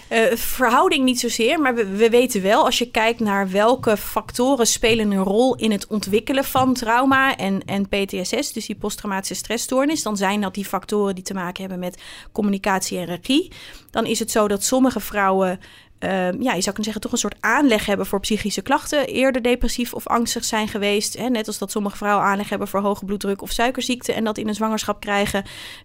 [0.07, 4.67] Eh, verhouding niet zozeer, maar we, we weten wel als je kijkt naar welke factoren
[4.67, 10.03] spelen een rol in het ontwikkelen van trauma en, en PTSS, dus die posttraumatische stressstoornis,
[10.03, 13.51] dan zijn dat die factoren die te maken hebben met communicatie en regie.
[13.91, 15.59] Dan is het zo dat sommige vrouwen
[15.99, 19.07] eh, ja, je zou kunnen zeggen, toch een soort aanleg hebben voor psychische klachten.
[19.07, 21.17] Eerder depressief of angstig zijn geweest.
[21.17, 21.29] Hè?
[21.29, 24.13] Net als dat sommige vrouwen aanleg hebben voor hoge bloeddruk of suikerziekte.
[24.13, 25.43] En dat in een zwangerschap krijgen.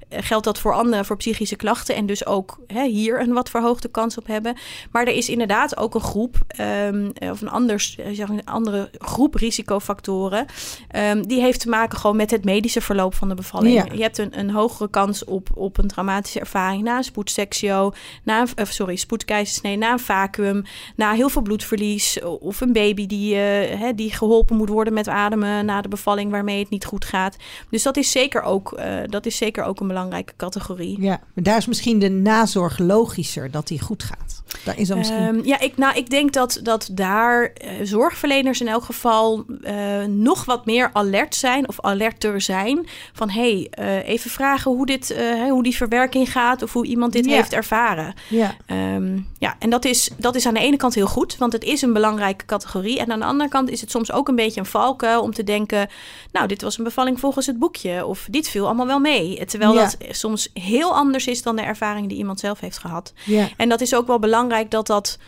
[0.09, 1.95] eh, geldt dat voor anderen voor psychische klachten.
[1.95, 4.57] En dus ook hè, hier een wat verhoogde kans op hebben.
[4.91, 8.91] Maar er is inderdaad ook een groep, ehm, of een, anders, eh, zeg, een andere
[8.99, 10.47] groep risicofactoren.
[10.89, 13.75] ehm, die heeft te maken gewoon met het medische verloop van de bevalling.
[13.75, 13.87] Ja.
[13.95, 18.41] Je hebt een, een hogere kans op, op een traumatische ervaring na een spoedseksio, na
[18.41, 20.63] een, eh, sorry, spoedkeizersnee, na een vacuüm,
[20.97, 25.65] na heel veel bloedverlies of een baby die, eh, die geholpen moet worden met ademen
[25.65, 27.37] na de bevalling waarmee het niet goed gaat.
[27.71, 31.01] Dus dat is zeker ook, eh, dat is zeker ook een belangrijke categorie.
[31.01, 34.32] ja, maar daar is misschien de nazorg logischer dat die goed gaat.
[34.65, 35.19] Daar is dan misschien.
[35.19, 40.05] Ehm, ja, ik, nou, ik denk dat, dat daar eh, zorgverleners in elk geval eh,
[40.05, 42.87] nog wat meer alert zijn of alerter zijn.
[43.13, 45.17] Van hé, hey, eh, even vragen hoe, dit,
[45.49, 47.35] hoe die verwerking gaat of hoe iemand dit Ja.
[47.35, 48.15] heeft ervaren.
[48.29, 48.57] ja.
[48.67, 51.65] Ehm, ja, en dat is, dat is aan de ene kant heel goed, want het
[51.65, 52.99] is een belangrijke categorie.
[52.99, 55.45] En aan de andere kant is het soms ook een beetje een valkuil om te
[55.45, 55.89] denken...
[56.33, 59.45] nou, dit was een bevalling volgens het boekje of dit viel allemaal wel mee.
[59.45, 59.81] Terwijl Ja.
[59.83, 63.13] dat soms heel anders is dan de ervaring die iemand zelf heeft gehad.
[63.25, 63.49] ja.
[63.57, 65.19] En dat is ook wel belangrijk dat dat...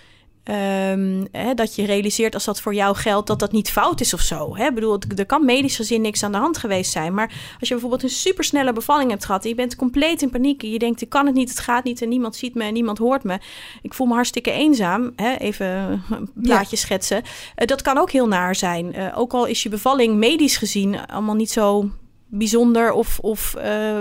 [0.44, 4.14] ehm, hè, dat je realiseert als dat voor jou geldt dat dat niet fout is
[4.14, 4.56] of zo.
[4.56, 4.66] Hè?
[4.66, 7.14] Ik bedoel, er kan medisch gezien niks aan de hand geweest zijn.
[7.14, 9.42] Maar als je bijvoorbeeld een supersnelle bevalling hebt gehad...
[9.42, 11.00] en je bent compleet in paniek je denkt...
[11.00, 13.38] ik kan het niet, het gaat niet en niemand ziet me en niemand hoort me.
[13.82, 15.12] Ik voel me hartstikke eenzaam.
[15.16, 15.34] Hè?
[15.34, 15.66] Even
[16.10, 17.22] een plaatje schetsen.
[17.54, 18.94] Eh, dat kan ook heel naar zijn.
[18.94, 21.90] Eh, ook al is je bevalling medisch gezien allemaal niet zo
[22.26, 23.98] bijzonder of, of eh,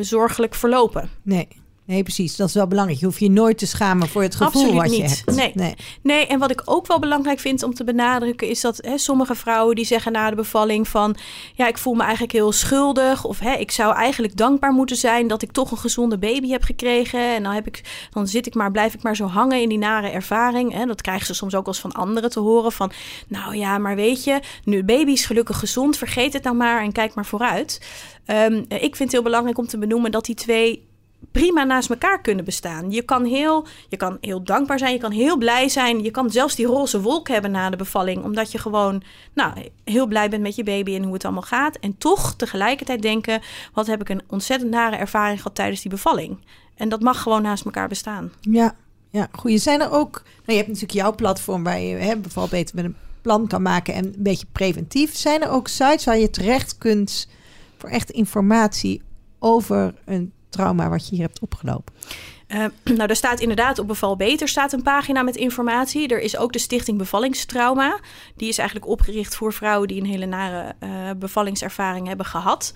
[0.00, 1.10] zorgelijk verlopen.
[1.22, 1.48] Nee.
[1.84, 2.36] Nee, precies.
[2.36, 3.00] Dat is wel belangrijk.
[3.00, 5.36] Je hoeft je nooit te schamen voor het gevoel Absoluut wat je hebt.
[5.36, 5.50] Nee.
[5.54, 5.74] nee.
[6.02, 9.34] Nee, en wat ik ook wel belangrijk vind om te benadrukken, is dat hè, sommige
[9.34, 11.16] vrouwen die zeggen na de bevalling van
[11.54, 13.24] ja, ik voel me eigenlijk heel schuldig.
[13.24, 16.62] Of hè, ik zou eigenlijk dankbaar moeten zijn dat ik toch een gezonde baby heb
[16.62, 17.34] gekregen.
[17.34, 19.78] En dan heb ik, dan zit ik maar, blijf ik maar zo hangen in die
[19.78, 20.72] nare ervaring.
[20.72, 20.86] Hè.
[20.86, 22.72] Dat krijgen ze soms ook als van anderen te horen.
[22.72, 22.92] Van
[23.28, 26.92] nou ja, maar weet je, nu baby is gelukkig gezond, vergeet het nou maar en
[26.92, 27.80] kijk maar vooruit.
[28.24, 30.90] Ehm, ik vind het heel belangrijk om te benoemen dat die twee
[31.30, 32.90] prima naast elkaar kunnen bestaan.
[32.90, 36.02] Je kan, heel, je kan heel dankbaar zijn, je kan heel blij zijn.
[36.02, 38.24] Je kan zelfs die roze wolk hebben na de bevalling.
[38.24, 39.02] Omdat je gewoon
[39.34, 41.76] nou, heel blij bent met je baby en hoe het allemaal gaat.
[41.76, 43.40] En toch tegelijkertijd denken:
[43.72, 46.38] wat heb ik een ontzettend nare ervaring gehad tijdens die bevalling.
[46.74, 48.32] En dat mag gewoon naast elkaar bestaan.
[48.40, 48.74] Ja,
[49.10, 49.58] ja goeie.
[49.58, 50.22] Zijn er ook...
[50.24, 53.62] Nou, je hebt natuurlijk jouw platform waar je hè, beval beter met een plan kan
[53.62, 55.16] maken en een beetje preventief.
[55.16, 57.28] Zijn er ook sites waar je terecht kunt
[57.76, 59.02] voor echt informatie
[59.38, 61.94] over een trauma wat je hier hebt opgelopen?
[62.48, 62.64] Uh,
[62.96, 66.08] nou, er staat inderdaad op Beval Beter staat een pagina met informatie.
[66.08, 67.98] Er is ook de Stichting Bevallingstrauma.
[68.36, 72.72] Die is eigenlijk opgericht voor vrouwen die een hele nare uh, bevallingservaring hebben gehad.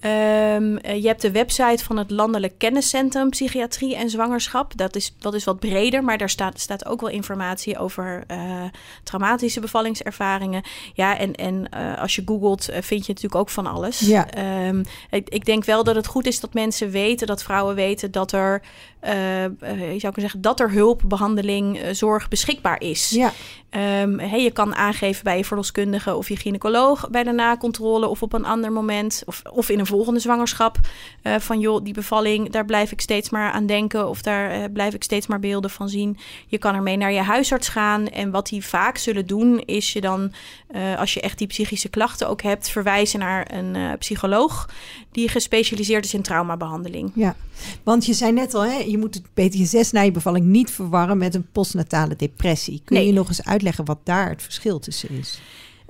[0.00, 4.76] Um, je hebt de website van het Landelijk Kenniscentrum Psychiatrie en Zwangerschap.
[4.76, 8.62] Dat is, dat is wat breder, maar daar staat, staat ook wel informatie over uh,
[9.02, 10.62] traumatische bevallingservaringen.
[10.94, 13.98] Ja, en, en uh, als je googelt, vind je natuurlijk ook van alles.
[13.98, 14.28] Ja.
[14.66, 18.10] Um, ik, ik, denk wel dat het goed is dat mensen weten, dat vrouwen weten
[18.10, 18.62] dat er,
[19.02, 23.10] je zou kunnen zeggen, dat er hulp, behandeling, zorg beschikbaar is.
[23.10, 23.32] Ja.
[23.70, 28.22] Um, hey, je kan aangeven bij je verloskundige of je gynaecoloog bij de nakontrole of
[28.22, 30.78] op een ander moment of, of in een volgende zwangerschap.
[31.22, 34.64] Uh, van joh, die bevalling, daar blijf ik steeds maar aan denken of daar uh,
[34.72, 36.18] blijf ik steeds maar beelden van zien.
[36.46, 40.00] Je kan ermee naar je huisarts gaan en wat die vaak zullen doen is je
[40.00, 40.32] dan,
[40.70, 44.68] uh, als je echt die psychische klachten ook hebt, verwijzen naar een psycholoog
[45.12, 47.12] die gespecialiseerd is in traumabehandeling.
[47.14, 47.36] Ja,
[47.82, 51.18] want je zei net al, hè, je moet het PTSS na je bevalling niet verwarren
[51.18, 52.82] met een postnatale depressie.
[52.84, 53.06] Kun Nee.
[53.06, 55.40] je nog eens uitleggen wat daar het verschil tussen is?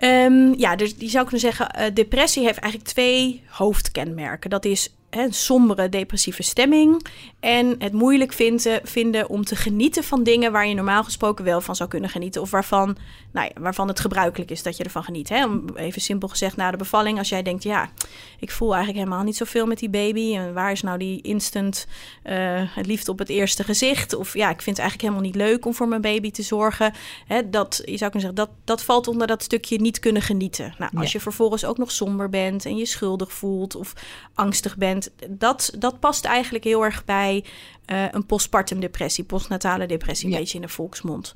[0.04, 4.50] Um, ja, dus die zou kunnen zeggen, uh, depressie heeft eigenlijk twee hoofdkenmerken.
[4.50, 7.06] Dat is een sombere depressieve stemming
[7.40, 11.60] en het moeilijk vinden, vinden om te genieten van dingen waar je normaal gesproken wel
[11.60, 12.40] van zou kunnen genieten.
[12.40, 12.96] Of waarvan,
[13.32, 15.28] nou ja, waarvan het gebruikelijk is dat je ervan geniet.
[15.28, 15.44] Hè?
[15.44, 17.90] Om Even simpel gezegd, na de bevalling, als jij denkt, ja,
[18.38, 20.36] ik voel eigenlijk helemaal niet zoveel met die baby.
[20.36, 21.86] En waar is nou die instant
[22.24, 22.32] uh,
[22.74, 24.14] het liefde op het eerste gezicht?
[24.14, 26.92] Of ja, ik vind het eigenlijk helemaal niet leuk om voor mijn baby te zorgen.
[27.26, 30.74] Hè, dat, je zou kunnen zeggen, dat, dat valt onder dat stukje niet kunnen genieten.
[30.78, 31.10] Nou, als Ja.
[31.12, 33.92] je vervolgens ook nog somber bent en je schuldig voelt of
[34.34, 34.97] angstig bent,
[35.28, 37.44] dat, dat past eigenlijk heel erg bij
[37.86, 41.34] uh, een postpartum depressie, postnatale depressie, een beetje in de volksmond.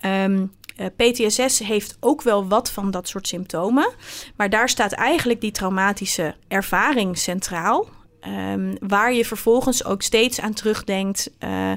[0.00, 3.92] Um, uh, PTSS heeft ook wel wat van dat soort symptomen,
[4.36, 7.88] maar daar staat eigenlijk die traumatische ervaring centraal.
[8.26, 11.72] Um, waar je vervolgens ook steeds aan terugdenkt uh,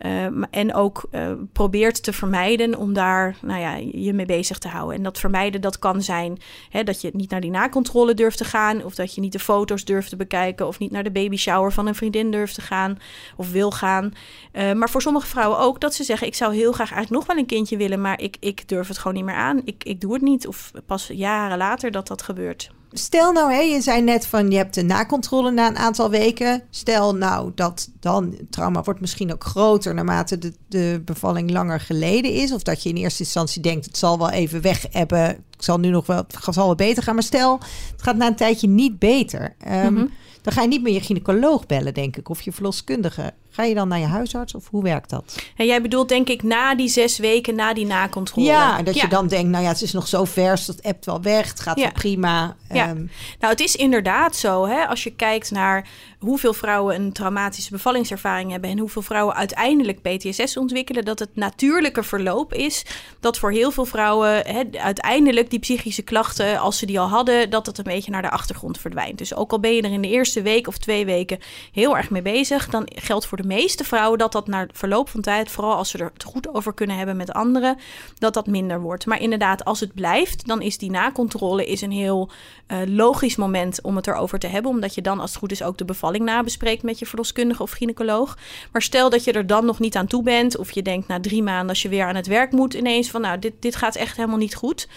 [0.00, 4.68] uh, en ook uh, probeert te vermijden om daar nou ja, je mee bezig te
[4.68, 4.96] houden.
[4.96, 6.38] En dat vermijden dat kan zijn
[6.70, 9.38] hè, dat je niet naar die nakontrole durft te gaan, of dat je niet de
[9.38, 12.60] foto's durft te bekijken, of niet naar de baby shower van een vriendin durft te
[12.60, 12.98] gaan
[13.36, 14.12] of wil gaan.
[14.52, 17.26] Uh, maar voor sommige vrouwen ook dat ze zeggen: Ik zou heel graag eigenlijk nog
[17.26, 19.60] wel een kindje willen, maar ik, ik durf het gewoon niet meer aan.
[19.64, 20.46] Ik, ik doe het niet.
[20.46, 22.70] Of pas jaren later dat dat gebeurt.
[22.92, 26.62] Stel nou, hè, je zei net van je hebt de nakontrole na een aantal weken.
[26.70, 31.80] Stel nou dat dan het trauma wordt misschien ook groter naarmate de, de bevalling langer
[31.80, 32.52] geleden is.
[32.52, 35.30] Of dat je in eerste instantie denkt het zal wel even weg hebben.
[35.30, 37.14] Ik zal nu nog wel, het zal wel beter gaan.
[37.14, 37.58] Maar stel
[37.92, 39.54] het gaat na een tijdje niet beter.
[39.68, 40.10] Um, mm -hmm.
[40.42, 43.32] Dan ga je niet meer je gynaecoloog bellen, denk ik, of je verloskundige.
[43.54, 45.42] Ga je dan naar je huisarts of hoe werkt dat?
[45.56, 48.46] En jij bedoelt denk ik na die zes weken, na die nakontrole.
[48.46, 49.02] Ja, dat ja.
[49.02, 51.60] je dan denkt, nou ja, het is nog zo vers, dat appt wel weg, het
[51.60, 51.90] gaat ja.
[51.90, 52.56] prima.
[52.68, 52.90] Ja.
[52.90, 55.88] Um, nou, het is inderdaad zo, hè, als je kijkt naar
[56.22, 62.02] hoeveel vrouwen een traumatische bevallingservaring hebben en hoeveel vrouwen uiteindelijk PTSS ontwikkelen, dat het natuurlijke
[62.02, 62.84] verloop is
[63.20, 67.66] dat voor heel veel vrouwen uiteindelijk die psychische klachten, als ze die al hadden, dat
[67.66, 69.18] het een beetje naar de achtergrond verdwijnt.
[69.18, 71.38] Dus ook al ben je er in de eerste week of twee weken
[71.72, 75.20] heel erg mee bezig, dan geldt voor de meeste vrouwen dat dat naar verloop van
[75.20, 77.76] tijd, vooral als ze er het goed over kunnen hebben met anderen,
[78.18, 79.06] dat dat minder wordt.
[79.06, 82.30] Maar inderdaad, als het blijft, dan is die nakontrole is een heel
[82.68, 85.62] uh, logisch moment om het erover te hebben, omdat je dan als het goed is
[85.62, 88.38] ook de bevalling nabespreekt met je verloskundige of gynaecoloog.
[88.72, 91.20] Maar stel dat je er dan nog niet aan toe bent, of je denkt na
[91.20, 93.96] drie maanden als je weer aan het werk moet ineens van nou, dit, dit gaat
[93.96, 94.88] echt helemaal niet goed.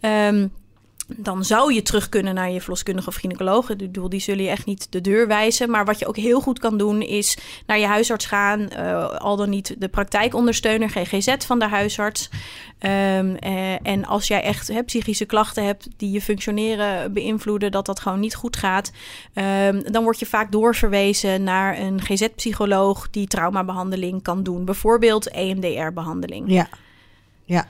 [0.00, 0.52] Um,
[1.06, 3.70] dan zou je terug kunnen naar je verloskundige of gynaecoloog.
[3.70, 5.70] Ik bedoel, die zullen je echt niet de deur wijzen.
[5.70, 8.68] Maar wat je ook heel goed kan doen, is naar je huisarts gaan.
[8.78, 12.30] Uh, al dan niet de praktijkondersteuner, GGZ van de huisarts.
[12.80, 17.86] Um, uh, en als jij echt he, psychische klachten hebt die je functioneren beïnvloeden, dat
[17.86, 18.92] dat gewoon niet goed gaat.
[19.34, 24.64] Um, dan word je vaak doorverwezen naar een GZ-psycholoog die traumabehandeling kan doen.
[24.64, 26.52] Bijvoorbeeld EMDR-behandeling.
[26.52, 26.68] Ja,
[27.44, 27.66] ja.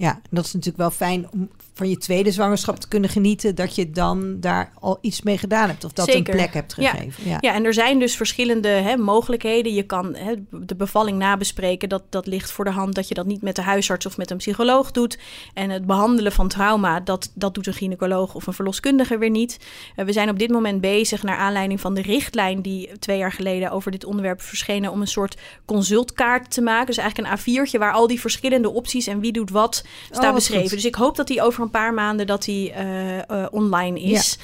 [0.00, 3.54] Ja, dat is natuurlijk wel fijn om van je tweede zwangerschap te kunnen genieten.
[3.54, 5.84] Dat je dan daar al iets mee gedaan hebt.
[5.84, 6.34] Of dat Zeker.
[6.34, 7.28] een plek hebt gegeven.
[7.28, 7.38] Ja.
[7.40, 9.74] Ja, en er zijn dus verschillende hè, mogelijkheden.
[9.74, 11.88] Je kan hè, de bevalling nabespreken.
[11.88, 14.30] Dat, dat ligt voor de hand dat je dat niet met de huisarts of met
[14.30, 15.18] een psycholoog doet.
[15.54, 19.58] En het behandelen van trauma, dat, dat doet een gynaecoloog of een verloskundige weer niet.
[19.96, 23.32] Eh, we zijn op dit moment bezig, naar aanleiding van de richtlijn die twee jaar
[23.32, 26.86] geleden over dit onderwerp verschenen, om een soort consultkaart te maken.
[26.86, 30.34] Dus eigenlijk een A4'tje waar al die verschillende opties en wie doet wat staat wat
[30.34, 30.62] beschreven.
[30.62, 30.70] goed.
[30.70, 34.38] Dus ik hoop dat die over een paar maanden dat die eh, eh, online is.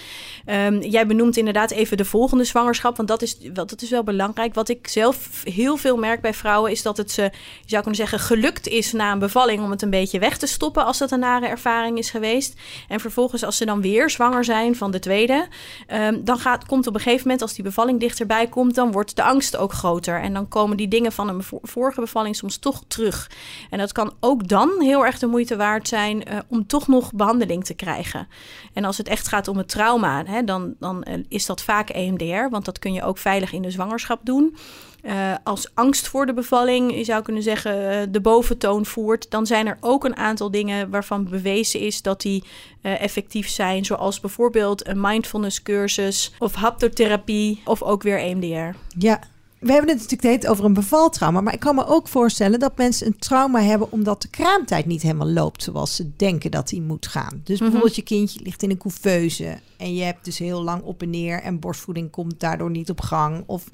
[0.44, 4.02] Ehm, jij benoemt inderdaad even de volgende zwangerschap, want dat is, wel, dat is wel
[4.02, 4.54] belangrijk.
[4.54, 7.30] Wat ik zelf heel veel merk bij vrouwen is dat het ze, je
[7.66, 10.84] zou kunnen zeggen, gelukt is na een bevalling om het een beetje weg te stoppen
[10.84, 12.54] als dat een nare ervaring is geweest.
[12.88, 15.46] En vervolgens als ze dan weer zwanger zijn van de tweede,
[15.86, 19.16] ehm, dan gaat, komt op een gegeven moment als die bevalling dichterbij komt, dan wordt
[19.16, 20.20] de angst ook groter.
[20.20, 23.30] En dan komen die dingen van een vo- vorige bevalling soms toch terug.
[23.70, 27.12] En dat kan ook dan heel erg de moeite waard zijn eh, om toch nog
[27.12, 28.28] behandeling te krijgen.
[28.72, 31.88] En als het echt gaat om het trauma, hè, dan, dan eh, is dat vaak
[31.88, 34.56] EMDR, want dat kun je ook veilig in de zwangerschap doen.
[35.02, 39.66] Eh, als angst voor de bevalling, je zou kunnen zeggen, de boventoon voert, dan zijn
[39.66, 42.44] er ook een aantal dingen waarvan bewezen is dat die
[42.82, 48.78] effectief zijn, zoals bijvoorbeeld een mindfulness cursus of haptotherapie of ook weer EMDR.
[48.98, 49.20] Ja,
[49.58, 51.40] we hebben het natuurlijk tijd over een bevaltrauma.
[51.40, 55.02] Maar ik kan me ook voorstellen dat mensen een trauma hebben omdat de kraamtijd niet
[55.02, 57.40] helemaal loopt zoals ze denken dat die moet gaan.
[57.44, 61.02] Dus bijvoorbeeld je kindje ligt in een couveuse en je hebt dus heel lang op
[61.02, 63.42] en neer en borstvoeding komt daardoor niet op gang.
[63.46, 63.64] Of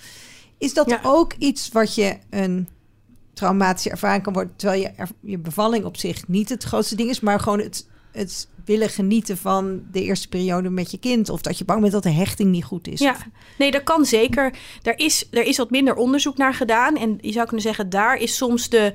[0.59, 1.01] is dat Ja.
[1.03, 2.69] ook iets wat je een
[3.33, 7.21] traumatische ervaring kan worden, terwijl je, je bevalling op zich niet het grootste ding is,
[7.21, 11.29] maar gewoon het, het willen genieten van de eerste periode met je kind.
[11.29, 13.01] Of dat je bang bent dat de hechting niet goed is.
[13.01, 13.17] Ja,
[13.59, 14.55] nee, dat kan zeker.
[14.83, 16.97] Er is, er is wat minder onderzoek naar gedaan.
[16.97, 18.93] En je zou kunnen zeggen, daar is soms de,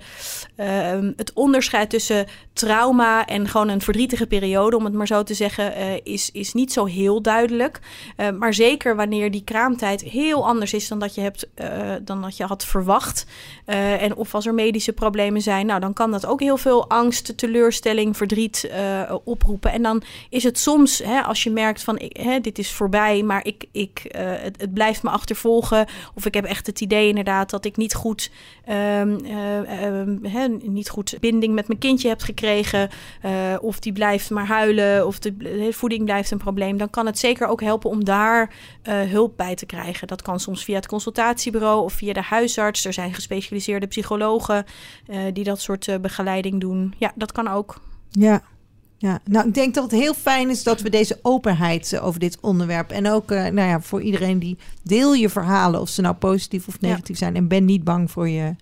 [0.56, 5.34] ehm, het onderscheid tussen trauma en gewoon een verdrietige periode, om het maar zo te
[5.34, 7.80] zeggen, eh, is, is niet zo heel duidelijk.
[8.16, 12.22] Eh, maar zeker wanneer die kraamtijd heel anders is dan dat je, hebt, eh, dan
[12.22, 13.26] dat je had verwacht.
[13.66, 17.38] en of als er medische problemen zijn, nou, dan kan dat ook heel veel angst,
[17.38, 19.16] teleurstelling, verdriet eh,
[19.66, 23.24] En dan is het soms, hè, als je merkt van ik, hè, dit is voorbij,
[23.24, 25.88] maar ik, ik, eh, het, het blijft me achtervolgen.
[26.16, 28.32] Of ik heb echt het idee inderdaad dat ik niet goed,
[28.66, 32.90] ehm, eh, ehm, hè, niet goed binding met mijn kindje heb gekregen.
[33.22, 35.08] eh, of die blijft maar huilen.
[35.08, 36.78] Of de de voeding blijft een probleem.
[36.78, 40.08] Dan kan het zeker ook helpen om daar hulp bij te krijgen.
[40.08, 42.86] Dat kan soms via het consultatiebureau of via de huisarts.
[42.86, 44.66] Er zijn gespecialiseerde psychologen
[45.34, 46.94] die dat soort begeleiding doen.
[46.98, 47.82] Ja, dat kan ook.
[48.10, 48.42] Ja.
[49.00, 52.20] Ja, nou, ik denk dat het heel fijn is dat we deze openheid eh, over
[52.20, 52.92] dit onderwerp.
[52.92, 56.68] En ook, eh, nou ja, voor iedereen die deel je verhalen, of ze nou positief
[56.68, 57.36] of negatief zijn.
[57.36, 58.56] En ben niet bang voor je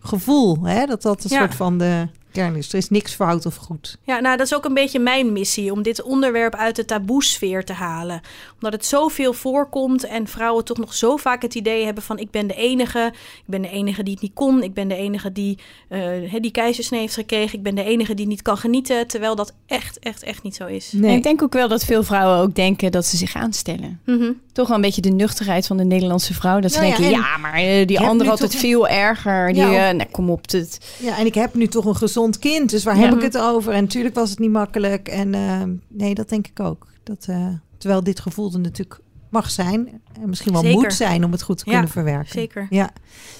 [0.00, 0.58] gevoel.
[0.66, 0.86] Hè?
[0.86, 1.38] Dat dat een Ja.
[1.38, 2.68] soort van de kern is.
[2.68, 3.96] Er is niks fout of goed.
[4.02, 7.64] Ja, nou, dat is ook een beetje mijn missie om dit onderwerp uit de taboesfeer
[7.64, 8.20] te halen.
[8.54, 12.30] Omdat het zoveel voorkomt en vrouwen toch nog zo vaak het idee hebben van ik
[12.30, 15.32] ben de enige, ik ben de enige die het niet kon, ik ben de enige
[15.32, 19.06] die eh, hè, die keizersnee heeft gekregen, ik ben de enige die niet kan genieten,
[19.06, 20.92] terwijl dat echt, echt, echt niet zo is.
[20.92, 21.10] Nee.
[21.10, 24.00] En ik denk ook wel dat veel vrouwen ook denken dat ze zich aanstellen.
[24.04, 24.30] Mhm.
[24.52, 26.60] Toch wel een beetje de nuchterheid van de Nederlandse vrouw.
[26.60, 29.46] Dat ze Nou ja, denken, en ja, maar eh, die andere altijd toch- veel erger.
[29.52, 30.50] Die, Ja, of- eh, nou, kom op.
[30.50, 33.02] Het, Ja, en ik heb nu toch een gezond kind, dus waar Ja.
[33.04, 33.72] heb ik het over?
[33.72, 35.08] En natuurlijk was het niet makkelijk.
[35.08, 36.86] En eh, nee, dat denk ik ook.
[37.02, 37.46] Dat, eh,
[37.78, 39.00] terwijl dit gevoel er natuurlijk
[39.30, 40.00] mag zijn.
[40.20, 40.78] En misschien wel Zeker.
[40.78, 42.32] moet zijn om het goed te Ja, kunnen verwerken.
[42.32, 42.66] Zeker.
[42.70, 42.90] Ja.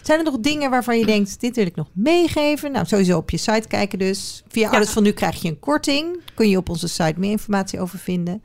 [0.03, 2.73] Zijn er nog dingen waarvan je denkt, dit wil ik nog meegeven?
[2.73, 4.43] Nou, sowieso op je site kijken dus.
[4.49, 6.21] Via Ouders van Nu krijg je een korting.
[6.35, 8.43] Kun je op onze site meer informatie over vinden.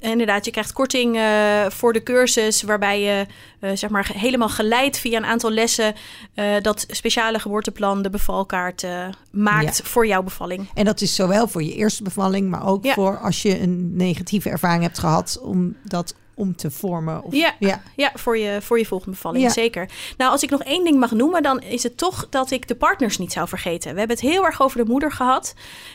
[0.00, 3.26] Inderdaad, je krijgt korting eh, voor de cursus, waarbij je
[3.60, 5.94] eh, zeg maar helemaal geleid via een aantal lessen
[6.34, 8.86] eh, dat speciale geboorteplan, de bevalkaart,
[9.30, 9.84] maakt Ja.
[9.84, 10.68] voor jouw bevalling.
[10.74, 12.94] En dat is zowel voor je eerste bevalling, maar ook Ja.
[12.94, 17.22] voor als je een negatieve ervaring hebt gehad om dat om te vormen.
[17.22, 17.54] Of, Ja.
[17.58, 17.82] ja.
[17.96, 19.50] Ja, voor je, voor je volgende bevalling, Ja.
[19.50, 19.88] zeker.
[20.16, 22.74] Nou, als ik nog één ding mag noemen, dan is het toch dat ik de
[22.74, 23.92] partners niet zou vergeten.
[23.92, 25.54] We hebben het heel erg over de moeder gehad.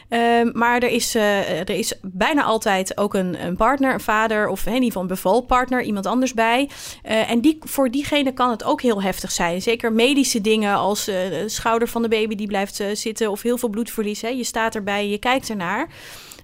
[0.10, 4.48] Ehm, maar er is, eh, er is bijna altijd ook een, een partner, een vader
[4.48, 6.70] of in ieder geval een bevalpartner, iemand anders bij.
[7.04, 9.62] Eh, en die, voor diegene kan het ook heel heftig zijn.
[9.62, 13.58] Zeker medische dingen als eh, de schouder van de baby die blijft zitten of heel
[13.58, 14.22] veel bloedverlies.
[14.22, 14.28] Hè.
[14.28, 15.90] Je staat erbij, je kijkt ernaar.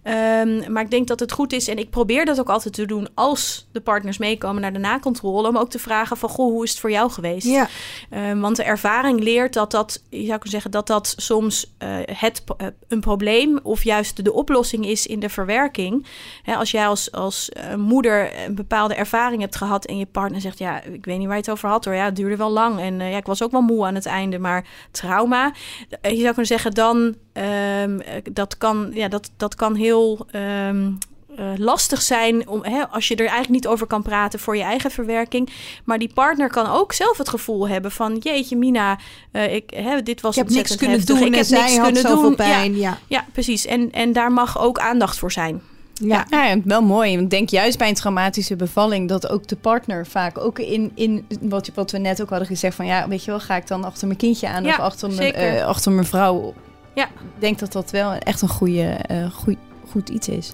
[0.04, 2.86] Ehm, maar ik denk dat het goed is, en ik probeer dat ook altijd te
[2.86, 6.64] doen als de partners meekomen naar de nakontrole, om ook te vragen van, goh, hoe
[6.64, 7.48] is het voor jou geweest?
[7.48, 7.68] Ja.
[8.10, 11.90] Ehm, want de ervaring leert dat dat, je zou kunnen zeggen, dat dat soms eh,
[12.06, 16.06] het, eh, een probleem of juist de oplossing is in de verwerking.
[16.46, 20.60] Als jij als, als eh, moeder een bepaalde ervaring hebt gehad en je partner zegt,
[20.60, 22.80] ja, ik weet niet waar je het over had hoor, ja, het duurde wel lang
[22.80, 25.54] en ja, ik was ook wel moe aan het einde, maar trauma,
[26.02, 30.92] je zou kunnen zeggen, dan ehm, eh, dat, kan, ja, dat, dat kan heel ehm,
[31.38, 34.64] eh, lastig zijn om, hè, als je er eigenlijk niet over kan praten voor je
[34.64, 35.50] eigen verwerking.
[35.84, 38.98] Maar die partner kan ook zelf het gevoel hebben van jeetje Mina,
[39.32, 41.16] eh, ik, hè, dit was Ik heb niks kunnen heftig.
[41.16, 42.36] doen ik en heb zij niks had kunnen zoveel doen.
[42.36, 42.76] pijn.
[42.76, 43.66] Ja, Ja, ja, precies.
[43.66, 45.62] En, en daar mag ook aandacht voor zijn.
[45.94, 46.26] ja.
[46.30, 47.10] Ja, wel mooi.
[47.12, 50.92] Want ik denk juist bij een traumatische bevalling dat ook de partner vaak ook in,
[50.96, 53.68] in wat, wat we net ook hadden gezegd van ja, weet je wel, ga ik
[53.68, 56.54] dan achter mijn kindje aan Ja, of achter mijn, eh, achter mijn vrouw.
[56.98, 57.06] Ja.
[57.06, 59.58] Ik denk dat dat wel echt een goede, eh, goeie-
[59.90, 60.54] goed iets is.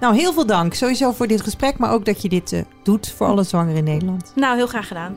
[0.00, 3.08] Nou, heel veel dank sowieso voor dit gesprek, maar ook dat je dit eh, doet
[3.10, 4.32] voor alle zwangeren in Nederland.
[4.34, 5.16] Nou, heel graag gedaan.